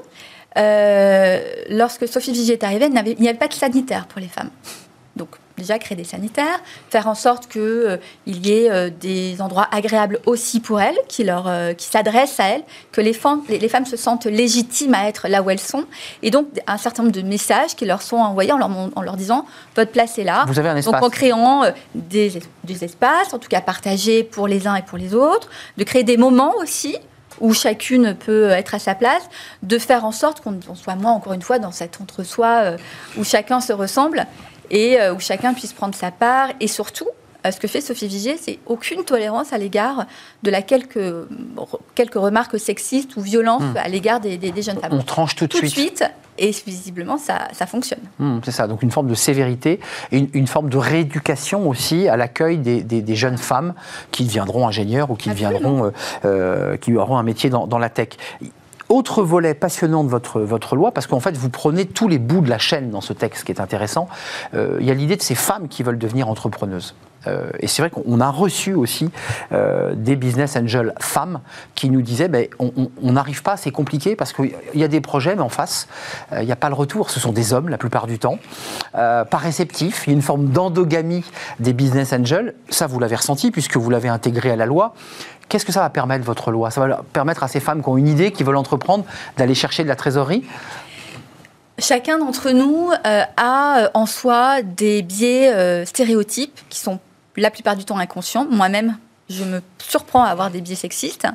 [0.58, 1.40] Euh,
[1.70, 4.50] lorsque Sophie Vigier est arrivée, il n'y avait, pas de sanitaire pour les femmes.
[5.62, 6.60] Déjà créer des sanitaires,
[6.90, 11.86] faire en sorte qu'il y ait des endroits agréables aussi pour elles, qui, leur, qui
[11.86, 15.50] s'adressent à elles, que les femmes, les, femmes se sentent légitimes à être là où
[15.50, 15.84] elles sont,
[16.24, 19.16] et donc un certain nombre de messages qui leur sont envoyés en leur, en leur
[19.16, 19.46] disant
[19.76, 20.44] votre place est là.
[20.48, 20.92] Vous avez un espace.
[20.92, 21.62] Donc en créant
[21.94, 25.84] des, des espaces, en tout cas partagés pour les uns et pour les autres, de
[25.84, 26.96] créer des moments aussi
[27.40, 29.28] où chacune peut être à sa place,
[29.62, 32.76] de faire en sorte qu'on soit moins, encore une fois, dans cet entre-soi euh,
[33.18, 34.26] où chacun se ressemble
[34.70, 36.48] et euh, où chacun puisse prendre sa part.
[36.60, 37.08] Et surtout,
[37.44, 40.06] euh, ce que fait Sophie Vigier, c'est aucune tolérance à l'égard
[40.42, 41.26] de la quelques,
[41.94, 43.76] quelques remarques sexistes ou violentes hmm.
[43.76, 44.92] à l'égard des, jeunes femmes.
[44.92, 45.70] On tranche tout de suite.
[45.70, 46.04] Tout de suite
[46.38, 48.00] et visiblement, ça, ça fonctionne.
[48.18, 49.80] Hmm, c'est ça, donc une forme de sévérité
[50.12, 53.74] et une, forme de rééducation aussi à l'accueil des, des, jeunes femmes
[54.10, 55.90] qui deviendront ingénieurs ou qui, deviendront, euh,
[56.24, 58.08] euh, qui auront un métier dans, dans la tech.
[58.92, 62.50] Autre volet passionnant de votre, loi, parce qu'en fait, vous prenez tous les bouts de
[62.50, 64.06] la chaîne dans ce texte qui est intéressant.
[64.52, 66.94] Euh, il y a l'idée de ces femmes qui veulent devenir entrepreneuses.
[67.26, 69.10] Euh, et c'est vrai qu'on a reçu aussi
[69.52, 71.40] euh, des business angels femmes
[71.74, 75.34] qui nous disaient ben, on n'arrive pas, c'est compliqué parce qu'il y a des projets,
[75.34, 75.88] mais en face,
[76.32, 77.10] il n'y a pas le retour.
[77.10, 78.38] Ce sont des hommes la plupart du temps,
[78.92, 80.04] pas réceptifs.
[80.06, 81.24] Il y a une forme d'endogamie
[81.60, 82.54] des business angels.
[82.68, 84.94] Ça, vous l'avez ressenti puisque vous l'avez intégré à la loi.
[85.48, 86.70] Qu'est-ce que ça va permettre, votre loi?
[86.70, 89.04] Ça va permettre à ces femmes qui ont une idée, qui veulent entreprendre,
[89.36, 90.44] d'aller chercher de la trésorerie?
[91.78, 97.00] Chacun d'entre nous euh, a euh, en soi des biais euh, stéréotypes qui sont
[97.36, 98.46] la plupart du temps inconscients.
[98.50, 98.96] Moi-même,
[99.28, 101.26] je me surprends à avoir des biais sexistes.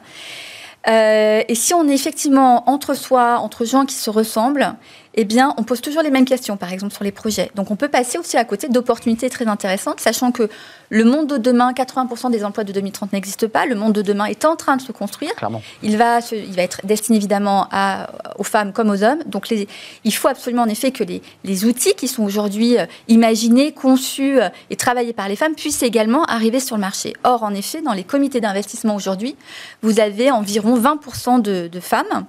[0.87, 4.75] et si on est effectivement entre soi, entre gens qui se ressemblent,
[5.19, 7.49] eh bien, on pose toujours les mêmes questions, par exemple sur les projets.
[7.55, 10.47] Donc, on peut passer aussi à côté d'opportunités très intéressantes, sachant que
[10.89, 13.65] le monde de demain, 80% des emplois de 2030 n'existent pas.
[13.65, 15.33] Le monde de demain est en train de se construire.
[15.33, 15.63] Clairement.
[15.81, 19.23] Il va, il va être destiné évidemment à, aux femmes comme aux hommes.
[19.25, 19.67] Donc, les,
[20.03, 24.39] il faut absolument en effet que les, les outils qui sont aujourd'hui euh, imaginés, conçus
[24.39, 27.13] euh, et travaillés par les femmes puissent également arriver sur le marché.
[27.23, 29.35] Or, en effet, dans les comités d'investissement aujourd'hui,
[29.81, 32.27] vous avez environ 20% de, de femmes.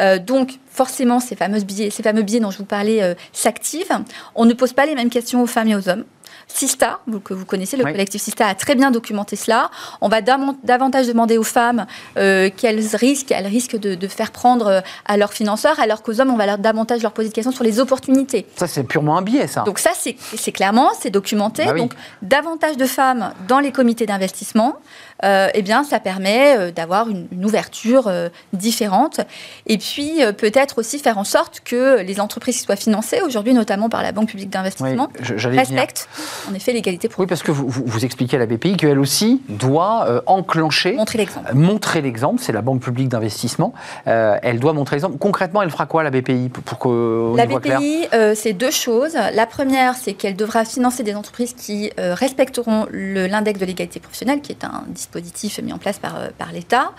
[0.00, 3.98] Euh, donc, forcément, ces, fameuses billets, ces fameux billets dont je vous parlais euh, s'activent.
[4.34, 6.04] On ne pose pas les mêmes questions aux femmes et aux hommes.
[6.48, 9.70] Sista, que vous connaissez, le collectif Sista a très bien documenté cela.
[10.00, 14.80] On va davantage demander aux femmes euh, quels risquent, elles risquent de, faire prendre euh,
[15.06, 17.64] à leurs financeurs, alors qu'aux hommes, on va leur, davantage leur poser des questions sur
[17.64, 18.46] les opportunités.
[18.56, 19.62] Ça, c'est purement un biais, ça.
[19.62, 21.64] Donc ça, c'est clairement, c'est documenté.
[21.64, 24.76] Bah Donc davantage de femmes dans les comités d'investissement,
[25.24, 28.10] euh, eh bien, ça permet d'avoir une, ouverture
[28.52, 29.20] différente.
[29.66, 33.88] Et puis, peut-être aussi faire en sorte que les entreprises qui soient financées, aujourd'hui notamment
[33.88, 36.08] par la Banque publique d'investissement, respectent
[36.50, 40.06] en effet l'égalité Oui, parce que vous, vous, expliquez à la BPI qu'elle aussi doit
[40.08, 40.92] euh, enclencher.
[40.92, 41.54] Montrer l'exemple.
[41.54, 43.72] montrer l'exemple, c'est la Banque publique d'investissement.
[44.06, 45.18] Euh, elle doit montrer l'exemple.
[45.18, 49.14] Concrètement, elle fera quoi la BPI pour, que La BPI, euh, c'est deux choses.
[49.14, 54.52] La première, c'est qu'elle devra financer des entreprises qui respecteront l'index de l'égalité professionnelle, qui
[54.52, 56.92] est un dispositif mis en place par, par l'État.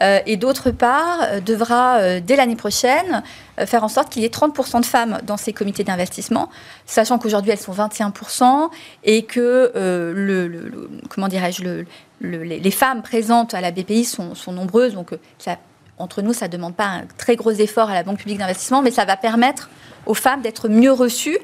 [0.00, 3.22] et d'autre part, devra, dès l'année prochaine,
[3.66, 6.48] faire en sorte qu'il y ait 30% de femmes dans ces comités d'investissement,
[6.86, 8.70] sachant qu'aujourd'hui elles sont 21%
[9.04, 11.86] et que euh, le, comment dirais-je, le,
[12.20, 15.54] les femmes présentes à la BPI sont, nombreuses, donc euh,
[15.98, 18.82] entre nous, ça ne demande pas un très gros effort à la Banque publique d'investissement,
[18.82, 19.68] mais ça va permettre
[20.06, 21.38] aux femmes d'être mieux reçues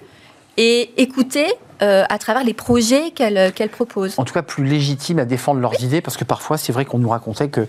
[0.56, 1.52] et écoutées
[1.82, 4.14] euh, à travers les projets qu'elle qu'elle propose.
[4.18, 6.98] En tout cas, plus légitime à défendre leurs idées, parce que parfois, c'est vrai qu'on
[6.98, 7.66] nous racontait que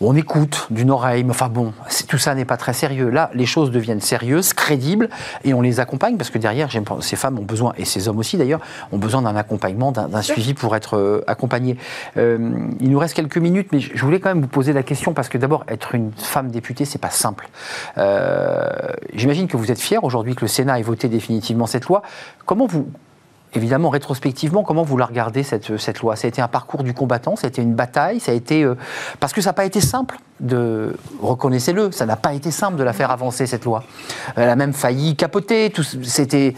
[0.00, 1.72] on écoute d'une oreille, mais enfin bon,
[2.08, 3.10] tout ça n'est pas très sérieux.
[3.10, 5.08] Là, les choses deviennent sérieuses, crédibles,
[5.44, 6.68] et on les accompagne, parce que derrière,
[7.00, 8.60] ces femmes ont besoin, et ces hommes aussi d'ailleurs,
[8.92, 11.76] ont besoin d'un accompagnement, d'un suivi pour être euh, accompagnés.
[12.16, 12.38] Euh,
[12.80, 15.28] il nous reste quelques minutes, mais je voulais quand même vous poser la question, parce
[15.28, 17.48] que d'abord, être une femme députée, c'est pas simple.
[19.14, 22.02] J'imagine que vous êtes fière aujourd'hui que le Sénat ait voté définitivement cette loi.
[22.46, 22.88] Comment vous
[23.54, 26.16] Évidemment, rétrospectivement, comment vous la regardez, cette, cette loi?
[26.16, 28.62] Ça a été un parcours du combattant, ça a été une bataille, ça a été...
[28.62, 28.74] Euh,
[29.20, 30.94] parce que ça n'a pas été simple de...
[31.22, 33.84] Reconnaissez-le, ça n'a pas été simple de la faire avancer, cette loi.
[34.36, 36.54] Elle a même failli capoter, tout, c'était,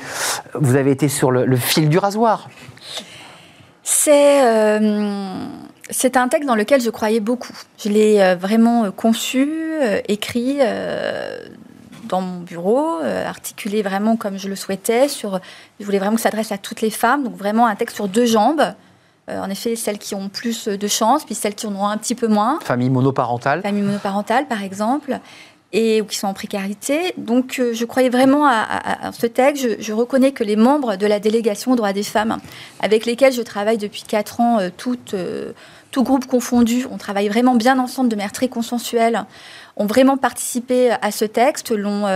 [0.55, 2.49] vous avez été sur le, fil du rasoir.
[3.83, 4.45] C'est...
[4.45, 5.47] Euh,
[5.93, 7.53] c'est un texte dans lequel je croyais beaucoup.
[7.77, 9.49] Je l'ai euh, vraiment conçu,
[10.07, 10.59] écrit
[12.11, 15.09] dans mon bureau, euh, articulé vraiment comme je le souhaitais.
[15.09, 15.41] Sur,
[15.79, 18.09] je voulais vraiment que ça s'adresse à toutes les femmes, donc vraiment un texte sur
[18.09, 18.63] deux jambes.
[19.31, 21.97] Euh, en effet, celles qui ont plus de chance, puis celles qui en ont un
[21.97, 22.59] petit peu moins.
[22.63, 23.63] Famille monoparentale.
[23.63, 25.21] Famille monoparentale, par exemple,
[25.73, 27.15] et ou qui sont en précarité.
[27.17, 29.81] Donc, euh, je croyais vraiment à, ce texte.
[29.81, 32.39] Je, reconnais que les membres de la délégation aux droits des femmes,
[32.81, 35.15] avec lesquels je travaille depuis quatre ans, toutes,
[35.91, 39.25] tout groupe confondu, on travaille vraiment bien ensemble de manière très consensuelle
[39.81, 42.07] ont vraiment participé à ce texte, l'ont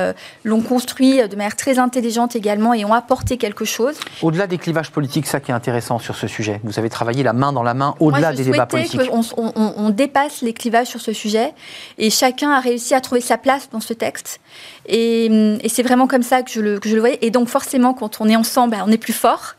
[0.45, 3.97] l'ont construit de manière très intelligente également et ont apporté quelque chose.
[4.23, 7.33] Au-delà des clivages politiques, ça qui est intéressant sur ce sujet, vous avez travaillé la
[7.33, 9.01] main dans la main au-delà des débats politiques.
[9.11, 11.55] On, on, on, dépasse les clivages sur ce sujet
[11.97, 14.41] et chacun a réussi à trouver sa place dans ce texte.
[14.87, 17.19] Et, c'est vraiment comme ça que je, le, que je le voyais.
[17.23, 19.55] Et donc forcément, quand on est ensemble, bah, on est plus fort.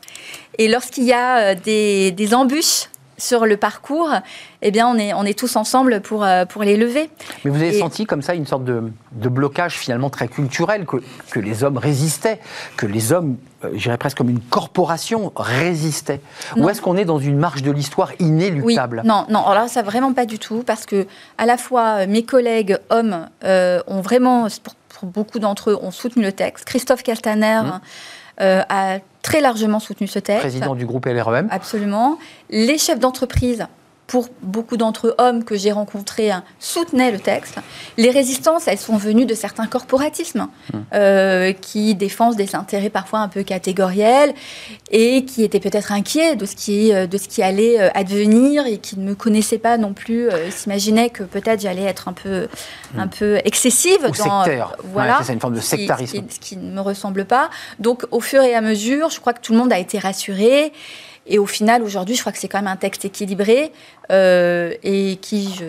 [0.58, 2.88] Et lorsqu'il y a des, des embûches
[3.18, 4.10] sur le parcours,
[4.62, 7.10] eh bien, on est, on est tous ensemble pour, euh, pour les lever.
[7.44, 10.98] Mais vous avez senti comme ça une sorte de, de, blocage finalement très culturel, que,
[11.30, 12.40] que les hommes résistaient,
[12.76, 16.20] que les hommes, euh, j'irais presque comme une corporation, résistaient
[16.56, 19.02] Ou est-ce qu'on est dans une marche de l'histoire inéluctable?
[19.02, 19.08] Oui.
[19.08, 21.06] Non, non, alors ça vraiment pas du tout, parce que
[21.38, 24.48] à la fois euh, mes collègues hommes ont vraiment,
[24.88, 26.64] pour, beaucoup d'entre eux, ont soutenu le texte.
[26.64, 27.62] Christophe Castaner...
[27.62, 27.80] Mmh.
[28.38, 30.42] A très largement soutenu ce texte.
[30.42, 31.48] Président du groupe LREM.
[31.50, 32.18] Absolument.
[32.50, 33.66] Les chefs d'entreprise
[34.06, 37.56] pour beaucoup d'entre eux, hommes que j'ai rencontrés, hein, soutenaient le texte.
[37.96, 40.78] Les résistances, elles sont venues de certains corporatismes mmh.
[40.94, 44.32] euh, qui défendent des intérêts parfois un peu catégoriels
[44.90, 48.66] et qui étaient peut-être inquiets de ce qui, euh, de ce qui allait euh, advenir
[48.66, 52.46] et qui ne me connaissaient pas non plus, s'imaginaient que peut-être j'allais être un peu,
[52.94, 53.00] mmh.
[53.00, 53.98] un peu excessive.
[54.02, 54.76] Ou dans, sectaire.
[54.84, 55.18] Voilà.
[55.24, 56.16] c'est une forme de sectarisme.
[56.16, 57.50] Ce qui, ce qui ne me ressemble pas.
[57.80, 60.72] Donc, au fur et à mesure, je crois que tout le monde a été rassuré.
[61.26, 63.72] Et au final, aujourd'hui, je crois que c'est quand même un texte équilibré
[64.10, 65.60] euh, et qui,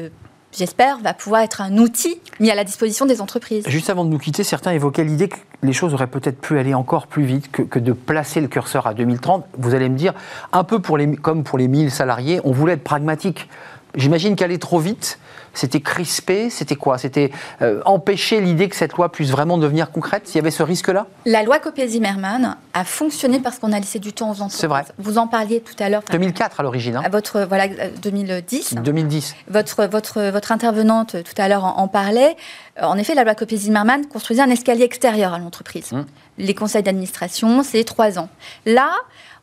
[0.51, 3.68] j'espère, va pouvoir être un outil mis à la disposition des entreprises.
[3.68, 6.74] Juste avant de nous quitter, certains évoquaient l'idée que les choses auraient peut-être pu aller
[6.74, 9.45] encore plus vite que, de placer le curseur à 2030.
[9.58, 10.14] Vous allez me dire,
[10.53, 13.49] un peu pour les, comme pour les 1000 salariés, on voulait être pragmatique.
[13.95, 15.20] J'imagine qu'aller trop vite,
[15.58, 16.97] c'était crispé C'était quoi?
[16.97, 17.32] C'était
[17.62, 20.28] euh, empêcher l'idée que cette loi puisse vraiment devenir concrète?
[20.28, 21.08] S'il y avait ce risque-là?
[21.26, 24.60] La loi Copé-Zimmermann a fonctionné parce qu'on a laissé du temps aux entreprises.
[24.60, 24.86] C'est vrai.
[24.99, 26.03] Vous en parliez tout à l'heure.
[26.12, 26.97] 2004 à l'origine.
[26.97, 27.01] Hein.
[27.03, 27.68] À votre, voilà,
[28.01, 28.76] 2010.
[28.76, 29.36] 2010.
[29.49, 32.38] Votre, votre, votre intervenante tout à l'heure en, parlait.
[32.80, 35.91] Euh, en effet, la loi Copé-Zimmermann construisait un escalier extérieur à l'entreprise.
[35.91, 36.05] Hum.
[36.38, 38.30] Les conseils d'administration, c'est trois ans.
[38.68, 38.91] Là,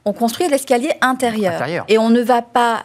[0.05, 1.55] on construit l'escalier intérieur.
[1.55, 1.85] intérieur.
[1.89, 2.85] Et on ne va pas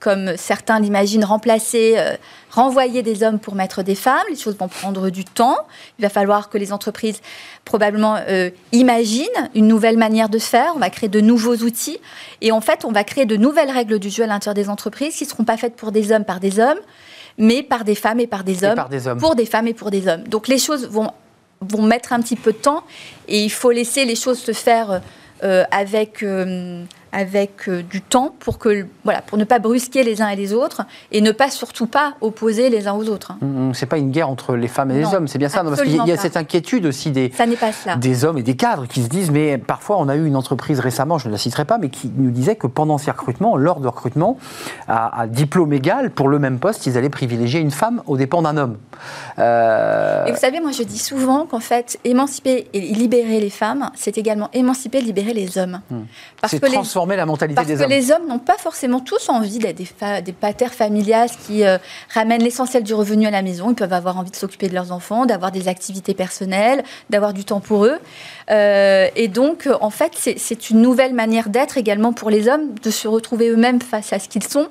[0.00, 2.14] comme certains l'imaginent, remplacer, euh,
[2.50, 4.22] renvoyer des hommes pour mettre des femmes.
[4.30, 5.56] Les choses vont prendre du temps.
[5.98, 7.20] Il va falloir que les entreprises
[7.64, 10.72] probablement euh, imaginent une nouvelle manière de faire.
[10.76, 11.98] On va créer de nouveaux outils.
[12.40, 15.16] Et en fait, on va créer de nouvelles règles du jeu à l'intérieur des entreprises
[15.16, 16.78] qui ne seront pas faites pour des hommes par des hommes,
[17.36, 19.18] mais par des femmes et par des hommes, par des hommes.
[19.18, 20.22] pour des femmes et pour des hommes.
[20.24, 21.10] Donc les choses vont,
[21.60, 22.84] vont mettre un petit peu de temps
[23.26, 25.00] et il faut laisser les choses se faire
[25.44, 26.24] euh, avec
[27.12, 30.52] avec euh, du temps pour, que, voilà, pour ne pas brusquer les uns et les
[30.52, 30.82] autres
[31.12, 33.32] et ne pas surtout pas opposer les uns aux autres.
[33.40, 35.62] Mmh, c'est pas une guerre entre les femmes et les hommes, c'est bien ça.
[35.64, 37.32] parce qu'il y a cette inquiétude aussi des,
[37.98, 40.80] des hommes et des cadres qui se disent mais parfois on a eu une entreprise
[40.80, 43.80] récemment, je ne la citerai pas, mais qui nous disait que pendant ces recrutements, lors
[43.80, 44.38] de recrutement,
[44.86, 48.56] à, diplôme égal, pour le même poste, ils allaient privilégier une femme au dépens d'un
[48.56, 48.76] homme.
[49.38, 53.90] Euh, et vous savez, moi je dis souvent qu'en fait, émanciper et libérer les femmes,
[53.94, 55.80] c'est également émanciper et libérer les hommes.
[55.90, 55.96] Mmh.
[56.40, 59.58] Parce que les la mentalité Parce des que les hommes n'ont pas forcément tous envie
[59.58, 61.78] d'être des, des patères familiales qui euh,
[62.12, 63.70] ramènent l'essentiel du revenu à la maison.
[63.70, 67.44] Ils peuvent avoir envie de s'occuper de leurs enfants, d'avoir des activités personnelles, d'avoir du
[67.44, 67.98] temps pour eux.
[68.50, 72.90] Euh, et donc, en fait, c'est une nouvelle manière d'être également pour les hommes, de
[72.90, 74.68] se retrouver eux-mêmes face à ce qu'ils sont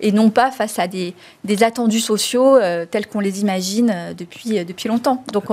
[0.00, 1.12] et non pas face à des,
[1.42, 5.24] des attendus sociaux euh, tels qu'on les imagine depuis, depuis longtemps.
[5.32, 5.46] Donc,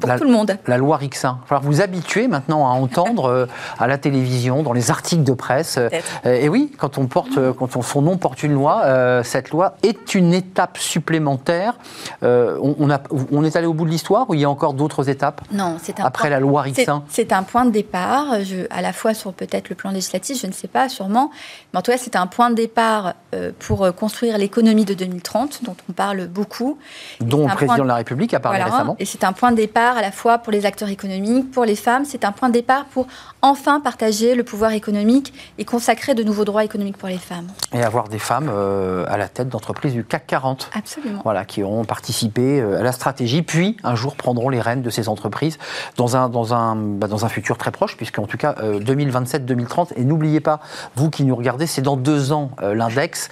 [0.00, 0.56] pour la, tout le monde.
[0.66, 1.38] La loi Rixin.
[1.46, 3.46] Il va vous habituer maintenant à entendre euh,
[3.78, 5.78] à la télévision, dans les articles de presse.
[5.78, 5.90] Euh,
[6.24, 8.84] et oui, quand, on porte, euh, quand on, son nom porte une loi,
[9.24, 11.74] cette loi est une étape supplémentaire.
[12.22, 13.00] On, a,
[13.32, 15.76] on, est allé au bout de l'histoire ou il y a encore d'autres étapes Non,
[15.82, 19.32] c'est Après la loi Rixin C'est un point de départ, je, à la fois sur
[19.32, 21.30] peut-être le plan législatif, je ne sais pas, sûrement.
[21.72, 23.14] Mais en tout cas, c'est un point de départ
[23.58, 26.78] pour construire l'économie de 2030, dont on parle beaucoup.
[27.20, 27.88] Dont le président de...
[27.88, 28.96] la République a parlé récemment.
[28.98, 31.76] Et c'est un point de départ à la fois pour les acteurs économiques, pour les
[31.76, 32.04] femmes.
[32.04, 33.06] C'est un point de départ pour
[33.42, 37.48] enfin partager le pouvoir économique et consacrer de nouveaux droits économiques pour les femmes.
[37.72, 40.70] Et avoir des femmes euh, à la tête d'entreprises du CAC 40.
[40.74, 41.20] Absolument.
[41.24, 44.90] Voilà, qui auront participé euh, à la stratégie, puis un jour prendront les rênes de
[44.90, 45.58] ces entreprises
[45.96, 49.80] dans un, dans un, bah, dans un futur très proche, puisque en tout cas 2027-2030.
[49.80, 50.60] Euh, et n'oubliez pas,
[50.94, 53.28] vous qui nous regardez, c'est dans deux ans l'index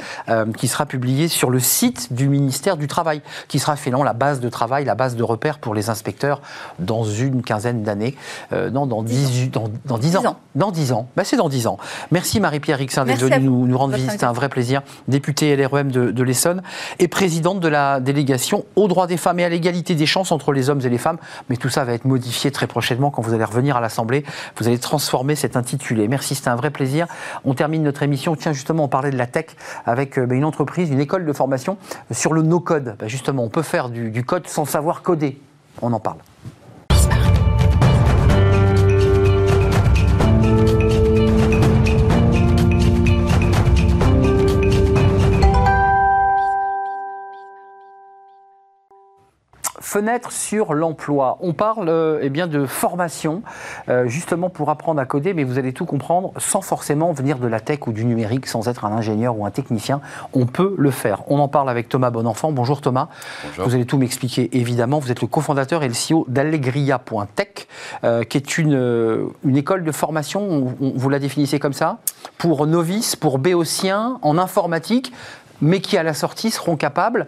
[0.56, 4.40] qui sera publié sur le site du ministère du Travail, qui sera finalement la base
[4.40, 6.33] de travail, la base de repère pour les inspecteurs
[6.78, 8.14] dans une quinzaine d'années.
[8.52, 10.26] Euh, non, dans 10, dans, dans 10 ans.
[10.26, 10.36] ans.
[10.54, 11.08] Dans 10 ans.
[11.16, 11.78] Bah, c'est dans 10 ans.
[12.10, 14.12] Merci Marie-Pierre Rixin d'être venue nous, nous rendre visite.
[14.12, 14.82] C'est un vrai plaisir.
[15.08, 16.62] Députée LREM de, de l'Essonne
[16.98, 20.52] et présidente de la délégation aux droits des femmes et à l'égalité des chances entre
[20.52, 21.18] les hommes et les femmes.
[21.48, 24.24] Mais tout ça va être modifié très prochainement quand vous allez revenir à l'Assemblée.
[24.56, 26.08] Vous allez transformer cet intitulé.
[26.08, 27.06] Merci, c'était un vrai plaisir.
[27.44, 28.36] On termine notre émission.
[28.36, 29.46] Tiens, justement, on parlait de la tech
[29.86, 31.76] avec euh, bah, une entreprise, une école de formation
[32.10, 32.96] sur le no-code.
[32.98, 35.40] Bah, justement, on peut faire du, du code sans savoir coder.
[35.82, 36.18] On en parle.
[49.94, 51.38] Fenêtre sur l'emploi.
[51.40, 53.42] On parle euh, eh bien, de formation,
[53.88, 57.46] euh, justement pour apprendre à coder, mais vous allez tout comprendre sans forcément venir de
[57.46, 60.00] la tech ou du numérique, sans être un ingénieur ou un technicien.
[60.32, 61.22] On peut le faire.
[61.28, 62.50] On en parle avec Thomas Bonenfant.
[62.50, 63.06] Bonjour Thomas.
[63.44, 63.68] Bonjour.
[63.68, 64.98] Vous allez tout m'expliquer, évidemment.
[64.98, 67.68] Vous êtes le cofondateur et le CEO d'Allegria.tech,
[68.02, 71.98] euh, qui est une, une école de formation, on- on- vous la définissez comme ça,
[72.36, 75.12] pour novices, pour béotiens, en informatique
[75.60, 77.26] mais qui à la sortie seront capables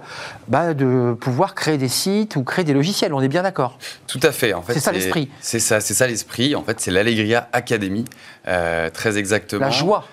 [0.49, 3.15] bah, de pouvoir créer des sites ou créer des logiciels.
[3.15, 3.79] On est bien d'accord.
[4.07, 4.53] Tout à fait.
[4.53, 5.31] En fait, C'est ça l'esprit.
[5.41, 6.55] C'est ça, c'est ça l'esprit.
[6.55, 8.05] En fait, c'est l'Allegria Academy,
[8.49, 9.65] euh, très exactement.
[9.65, 10.05] La joie.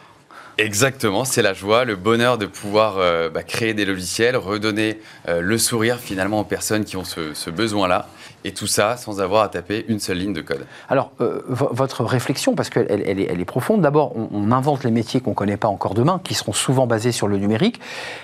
[0.59, 5.41] Exactement, c'est la joie, le bonheur de pouvoir euh, bah, créer des logiciels, redonner euh,
[5.41, 8.07] le sourire finalement aux personnes qui ont ce, ce besoin-là,
[8.43, 10.65] et tout ça sans avoir à taper une seule ligne de code.
[10.89, 14.51] Alors, euh, vo- votre réflexion, parce qu'elle elle est, elle est profonde, d'abord, on, on
[14.51, 17.37] invente les métiers qu'on ne connaît pas encore demain, qui seront souvent basés sur le
[17.37, 17.79] numérique,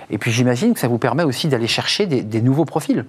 [0.09, 3.05] et puis j'imagine que ça vous permet aussi d'aller chercher des, des nouveaux profils.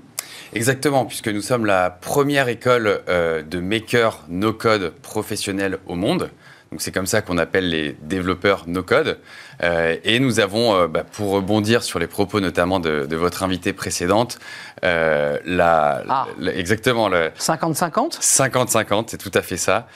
[0.53, 6.31] Exactement, puisque nous sommes la première école euh, de maker no-code professionnel au monde.
[6.73, 9.19] Donc c'est comme ça qu'on appelle les développeurs no-code.
[9.63, 13.43] Euh, et nous avons, euh, bah, pour rebondir sur les propos notamment de, de votre
[13.43, 14.39] invitée précédente,
[14.85, 16.27] euh, la, Ah.
[16.39, 19.87] la- exactement le 50-50 50-50, c'est tout à fait ça.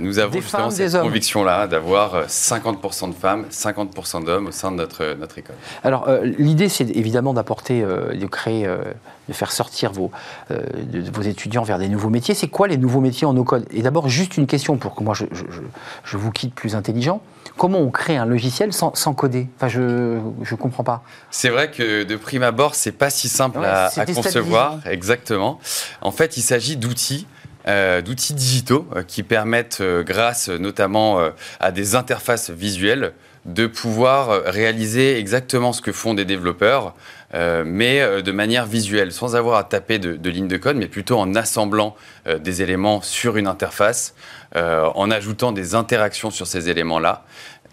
[0.00, 4.50] Nous avons Des justement femmes, cette conviction-là d'avoir euh, 50% de femmes, 50% d'hommes au
[4.52, 5.56] sein de notre, notre école.
[5.82, 10.10] Alors, l'idée, c'est évidemment d'apporter, de créer, de faire sortir vos,
[10.50, 12.34] de vos étudiants vers des nouveaux métiers.
[12.34, 15.14] C'est quoi les nouveaux métiers en no-code Et d'abord, juste une question pour que moi,
[15.14, 15.60] je, je- je-
[16.04, 17.22] je vous quitte plus intelligent.
[17.56, 19.48] Comment on crée un logiciel sans, sans coder?
[19.56, 21.02] Enfin, je ne comprends pas.
[21.30, 24.78] C'est vrai que de prime abord, c'est pas si simple Ouais, à, concevoir.
[24.86, 25.60] Exactement.
[26.00, 27.26] En fait, il s'agit d'outils.
[27.68, 31.20] euh, d'outils digitaux euh, qui permettent, euh, grâce notamment
[31.60, 33.12] à des interfaces visuelles,
[33.44, 36.94] de pouvoir réaliser exactement ce que font des développeurs,
[37.34, 40.88] euh, mais euh, de manière visuelle, sans avoir à taper de, lignes de code, mais
[40.88, 44.14] plutôt en assemblant euh, des éléments sur une interface,
[44.54, 47.24] en ajoutant des interactions sur ces éléments-là.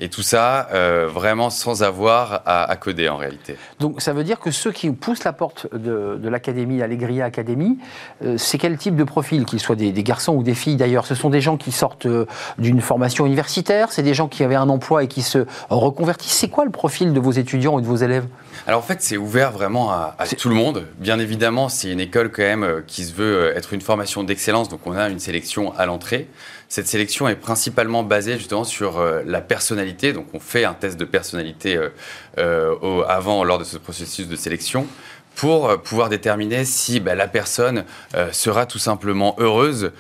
[0.02, 3.58] Et tout ça, euh, vraiment sans avoir à, à coder en réalité.
[3.80, 7.78] Donc, ça veut dire que ceux qui poussent la porte de, de l'académie, Allegria Academy,
[8.24, 11.06] euh, c'est quel type de profil Qu'ils soient des, des garçons ou des filles d'ailleurs?
[11.06, 12.26] Ce sont des gens qui sortent euh,
[12.58, 16.50] d'une formation universitaire C'est des gens qui avaient un emploi et qui se reconvertissent C'est
[16.50, 18.28] quoi le profil de vos étudiants ou de vos élèves?
[18.68, 20.86] Alors en fait, c'est ouvert vraiment à, à tout le monde.
[20.98, 24.70] Bien évidemment, c'est une école quand même euh, qui se veut être une formation d'excellence,
[24.70, 26.30] donc on a une sélection à l'entrée.
[26.72, 31.00] Cette sélection est principalement basée justement sur euh, la personnalité, donc on fait un test
[31.00, 31.90] de personnalité euh,
[32.38, 34.86] euh, avant, lors de ce processus de sélection
[35.34, 37.86] pour pouvoir déterminer si bah, la personne
[38.34, 39.94] sera tout simplement heureuse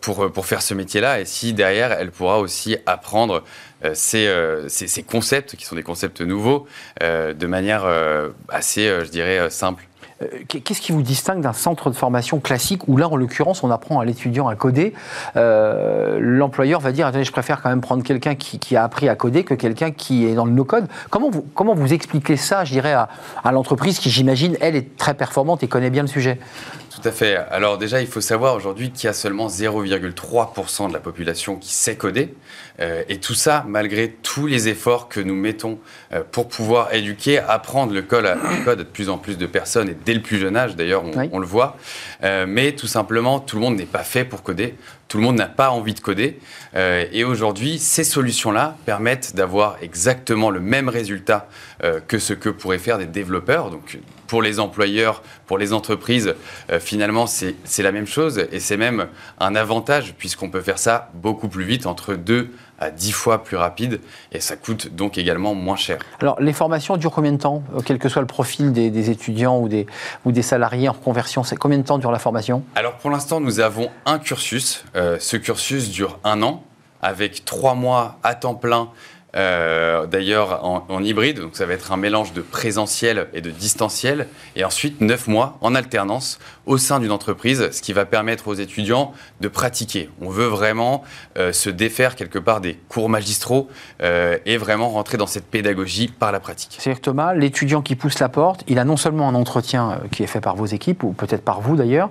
[0.00, 3.44] pour, faire ce métier-là et si derrière elle pourra aussi apprendre
[3.94, 4.28] ces,
[4.66, 6.66] ces- concepts qui sont des concepts nouveaux
[7.00, 7.84] de manière
[8.48, 9.86] assez, je dirais, simple.
[10.22, 13.70] Euh, Qu'est-ce qui vous distingue d'un centre de formation classique où là, en l'occurrence, on
[13.70, 14.94] apprend à l'étudiant à coder
[15.36, 19.14] Euh, L'employeur va dire, attendez, je préfère quand même prendre quelqu'un qui, a appris à
[19.14, 20.86] coder que quelqu'un qui est dans le no-code.
[21.10, 25.14] Comment vous, comment vous expliquez ça, je dirais, à l'entreprise qui, j'imagine, elle, est très
[25.14, 26.38] performante et connaît bien le sujet?
[27.00, 27.36] Tout à fait.
[27.50, 31.74] Alors déjà, il faut savoir aujourd'hui qu'il y a seulement 0,3% de la population qui
[31.74, 32.34] sait coder.
[32.80, 35.78] Euh, et tout ça, malgré tous les efforts que nous mettons
[36.14, 39.36] euh, pour pouvoir éduquer, apprendre le code, à, le code à de plus en plus
[39.36, 41.28] de personnes, et dès le plus jeune âge d'ailleurs, on, Oui.
[41.32, 41.76] on le voit.
[42.24, 44.74] Euh, mais tout simplement, tout le monde n'est pas fait pour coder.
[45.08, 46.40] Tout le monde n'a pas envie de coder.
[46.74, 51.48] Et aujourd'hui, ces solutions-là permettent d'avoir exactement le même résultat
[52.08, 53.70] que ce que pourraient faire des développeurs.
[53.70, 56.34] Donc, pour les employeurs, pour les entreprises,
[56.70, 58.46] euh, finalement, c'est la même chose.
[58.52, 59.06] Et c'est même
[59.40, 63.56] un avantage, puisqu'on peut faire ça beaucoup plus vite, entre 2 à 10 fois plus
[63.56, 64.00] rapide.
[64.32, 65.98] Et ça coûte donc également moins cher.
[66.20, 69.10] Alors, les formations durent combien de temps Euh, Quel que soit le profil des, des
[69.10, 69.86] étudiants ou des,
[70.24, 72.62] ou des salariés en reconversion, combien de temps dure la formation?
[72.74, 74.84] Alors pour l'instant, nous avons un cursus.
[74.94, 76.62] Euh, ce cursus dure un an,
[77.00, 78.88] avec trois mois à temps plein
[79.36, 84.28] euh, d'ailleurs en, hybride, donc ça va être un mélange de présentiel et de distanciel,
[84.56, 88.54] et ensuite 9 mois en alternance au sein d'une entreprise, ce qui va permettre aux
[88.54, 90.10] étudiants de pratiquer.
[90.20, 91.04] On veut vraiment
[91.38, 93.68] euh, se défaire quelque part des cours magistraux
[94.02, 96.76] euh, et vraiment rentrer dans cette pédagogie par la pratique.
[96.78, 100.26] C'est-à-dire Thomas, l'étudiant qui pousse la porte, il a non seulement un entretien qui est
[100.26, 102.10] fait par vos équipes, ou peut-être par vous d'ailleurs,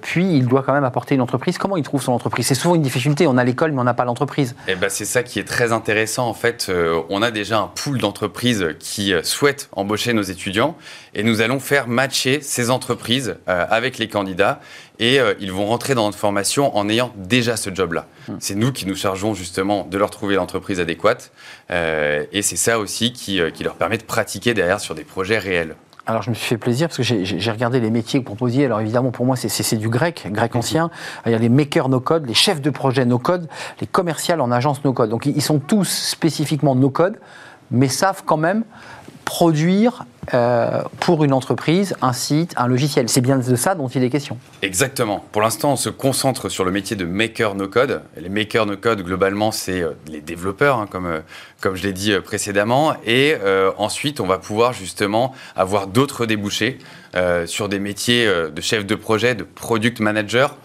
[0.00, 1.58] puis il doit quand même apporter une entreprise.
[1.58, 2.46] Comment il trouve son entreprise?
[2.46, 4.54] C'est souvent une difficulté, on a l'école mais on n'a pas l'entreprise.
[4.66, 6.66] Et eh ben, c'est ça qui est très intéressant en fait.
[6.68, 10.76] Euh, on a déjà un pool d'entreprises qui euh, souhaitent embaucher nos étudiants
[11.14, 14.60] et nous allons faire matcher ces entreprises euh, avec les candidats
[14.98, 18.06] et ils vont rentrer dans notre formation en ayant déjà ce job-là.
[18.28, 18.34] Hmm.
[18.38, 21.32] C'est nous qui nous chargeons justement de leur trouver l'entreprise adéquate
[21.70, 25.74] et c'est ça aussi qui, qui leur permet de pratiquer derrière sur des projets réels.
[26.10, 28.64] Alors je me suis fait plaisir parce que j'ai regardé les métiers que vous proposiez.
[28.64, 30.90] Alors évidemment pour moi c'est du grec, grec ancien.
[31.24, 33.48] Il y a les makers no code, les chefs de projet no code,
[33.80, 35.10] les commerciales en agence no code.
[35.10, 37.20] Donc ils sont tous spécifiquement no code,
[37.70, 38.64] mais savent quand même
[39.24, 40.04] produire
[40.34, 43.08] euh, pour une entreprise un site, un logiciel.
[43.08, 44.38] C'est bien de ça dont il est question.
[44.62, 45.24] Exactement.
[45.32, 48.02] Pour l'instant, on se concentre sur le métier de maker no code.
[48.16, 51.20] Les makers no code, globalement, c'est euh, les développeurs, hein, comme, euh,
[51.60, 52.94] comme je l'ai dit précédemment.
[53.04, 53.34] Et
[53.76, 56.78] ensuite, on va pouvoir justement avoir d'autres débouchés
[57.46, 60.56] sur des métiers de chef de projet, de product manager.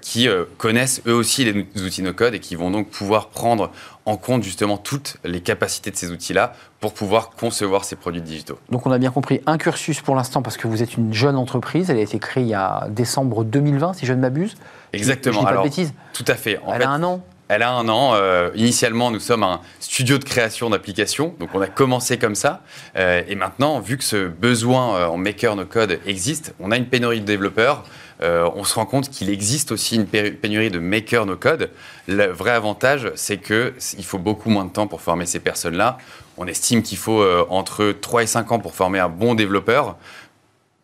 [0.00, 3.70] qui connaissent eux aussi les outils no-code et qui vont donc pouvoir prendre
[4.08, 8.58] en compte justement toutes les capacités de ces outils-là pour pouvoir concevoir ces produits digitaux.
[8.70, 11.36] Donc on a bien compris un cursus pour l'instant parce que vous êtes une jeune
[11.36, 14.56] entreprise, elle a été créée il y a décembre 2020 si je ne m'abuse.
[14.94, 15.40] Exactement.
[15.40, 15.92] Je, pas de bêtises.
[16.14, 16.58] Tout à fait.
[16.72, 17.22] elle a un an.
[17.48, 18.12] Elle a un an.
[18.14, 22.60] Euh, initialement, nous sommes un studio de création d'applications, donc on a commencé comme ça.
[22.96, 26.76] Euh, et maintenant, vu que ce besoin euh, en maker no code existe, on a
[26.76, 27.84] une pénurie de développeurs.
[28.20, 31.70] On se rend compte qu'il existe aussi une pénurie de makers no code.
[32.08, 35.98] Le vrai avantage, c'est qu'il faut beaucoup moins de temps pour former ces personnes-là.
[36.36, 39.96] On estime qu'il faut entre 3 et 5 ans pour former un bon développeur.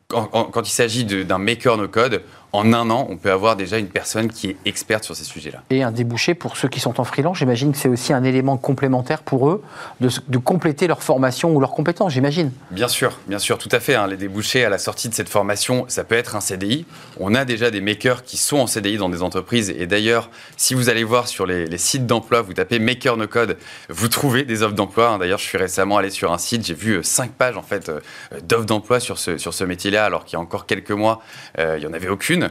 [0.06, 2.22] Quand, il s'agit d'un maker no code,
[2.54, 5.64] en un an, on peut avoir déjà une personne qui est experte sur ces sujets-là.
[5.70, 8.56] Et un débouché pour ceux qui sont en freelance, j'imagine que c'est aussi un élément
[8.56, 9.62] complémentaire pour eux
[10.00, 12.52] de, compléter leur formation ou leurs compétences, j'imagine.
[12.70, 13.96] Bien sûr, bien sûr, tout à fait.
[13.96, 14.06] Hein.
[14.06, 16.86] Les débouchés à la sortie de cette formation, ça peut être un CDI.
[17.18, 19.74] On a déjà des makers qui sont en CDI dans des entreprises.
[19.76, 23.56] Et d'ailleurs, si vous allez voir sur les, sites d'emploi, vous tapez Maker No Code,
[23.88, 25.08] vous trouvez des offres d'emploi.
[25.08, 25.18] Hein.
[25.18, 27.88] D'ailleurs, je suis récemment allé sur un site, j'ai vu euh, cinq pages en fait
[27.88, 28.00] euh,
[28.44, 31.20] d'offres d'emploi sur ce, sur ce métier-là, alors qu'il y a encore quelques mois,
[31.58, 32.43] euh, il n'y en avait aucune.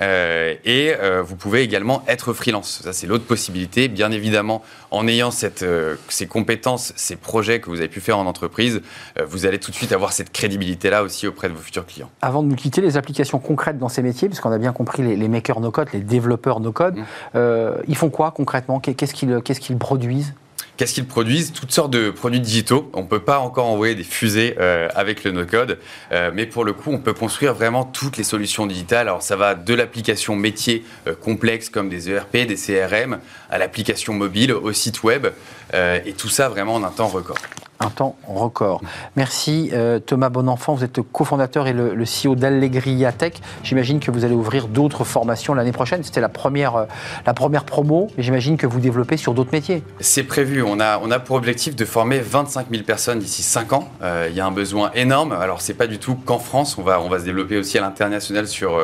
[0.00, 2.80] Euh, et euh, vous pouvez également être freelance.
[2.84, 3.88] Ça, c'est l'autre possibilité.
[3.88, 8.18] Bien évidemment, en ayant cette, euh, ces compétences, ces projets que vous avez pu faire
[8.18, 8.82] en entreprise,
[9.26, 12.10] vous allez tout de suite avoir cette crédibilité-là aussi auprès de vos futurs clients.
[12.22, 15.28] Avant de nous quitter, les applications concrètes dans ces métiers, puisqu'on a bien compris les,
[15.28, 17.40] makers no-code, les développeurs no-code, mmh.
[17.88, 18.80] ils font quoi concrètement?
[18.80, 20.34] Qu'est-ce qu'ils produisent?
[20.76, 21.52] Qu'est-ce qu'ils produisent?
[21.52, 22.90] Toutes sortes de produits digitaux.
[22.92, 25.78] On ne peut pas encore envoyer des fusées euh, avec le no-code,
[26.12, 29.08] euh, mais pour le coup, on peut construire vraiment toutes les solutions digitales.
[29.08, 34.12] Alors ça va de l'application métier euh, complexe comme des ERP, des CRM, à l'application
[34.12, 35.28] mobile, au site web,
[35.72, 37.38] et tout ça vraiment en un temps record
[37.80, 38.80] un temps record.
[39.16, 43.34] Merci euh, Thomas Bonenfant, vous êtes cofondateur et le, CEO d'Allegria Tech.
[43.62, 46.02] J'imagine que vous allez ouvrir d'autres formations l'année prochaine.
[46.02, 46.84] C'était la première, euh,
[47.26, 49.82] la première promo, mais j'imagine que vous développez sur d'autres métiers.
[50.00, 50.62] C'est prévu.
[50.62, 53.88] On a, on a pour objectif de former 25 000 personnes d'ici 5 ans.
[54.02, 55.32] Euh, il y a un besoin énorme.
[55.32, 56.78] Alors, c'est pas du tout qu'en France.
[56.78, 58.80] On va, on va se développer aussi à l'international sur,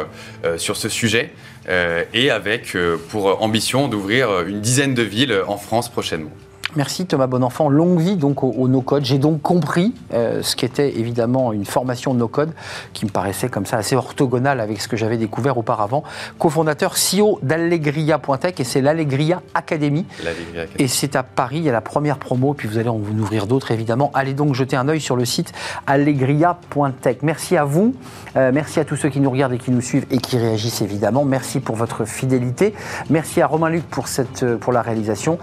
[0.57, 1.32] sur ce sujet.
[1.68, 2.76] et avec
[3.09, 6.30] pour ambition d'ouvrir une dizaine de villes en France prochainement.
[6.75, 7.69] Merci Thomas Bonenfant.
[7.69, 9.05] Longue vie donc au, no-code.
[9.05, 12.51] J'ai donc compris euh, ce qu'était évidemment une formation no-code
[12.95, 16.03] qui me paraissait comme ça assez orthogonale avec ce que j'avais découvert auparavant.
[16.39, 20.07] Cofondateur CEO d'Allegria.tech et c'est l'Allegria Academy.
[20.79, 23.47] Et c'est à Paris, il y a la première promo, puis vous allez en ouvrir
[23.47, 24.11] d'autres évidemment.
[24.15, 25.53] Allez donc jeter un œil sur le site
[25.87, 27.19] allegria.tech.
[27.21, 27.95] Merci à vous,
[28.37, 30.81] euh, merci à tous ceux qui nous regardent et qui nous suivent et qui réagissent
[30.81, 31.27] évidemment.
[31.27, 32.73] Merci pour votre fidélité.
[33.11, 35.39] Merci à Romain Luc pour, cette, euh, pour la réalisation.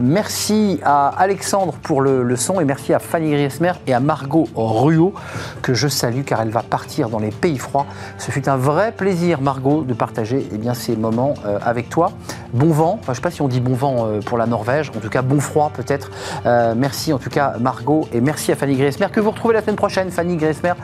[0.00, 5.14] merci à Alexandre pour le, son et merci à Fanny Griesmer et à Margot Ruot
[5.62, 7.86] que je salue car elle va partir dans les pays froids.
[8.18, 12.12] Ce fut un vrai plaisir, Margot, de partager eh bien, ces moments euh, avec toi.
[12.52, 14.90] Bon vent, je ne sais pas si on dit bon vent euh, pour la Norvège,
[14.96, 16.10] en tout cas bon froid peut-être.
[16.46, 19.62] Euh, merci en tout cas Margot et merci à Fanny Griesmer que vous retrouvez la
[19.62, 20.10] semaine prochaine.
[20.10, 20.74] Fanny Griesmer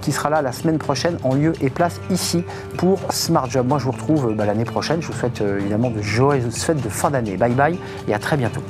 [0.00, 2.44] qui sera là la semaine prochaine en lieu et place ici
[2.78, 3.66] pour Smart Job.
[3.68, 5.02] Moi je vous retrouve bah, l'année prochaine.
[5.02, 7.36] Je vous souhaite évidemment de joyeuses fêtes de fin d'année.
[7.36, 7.78] Bye bye
[8.08, 8.62] et à très bientôt.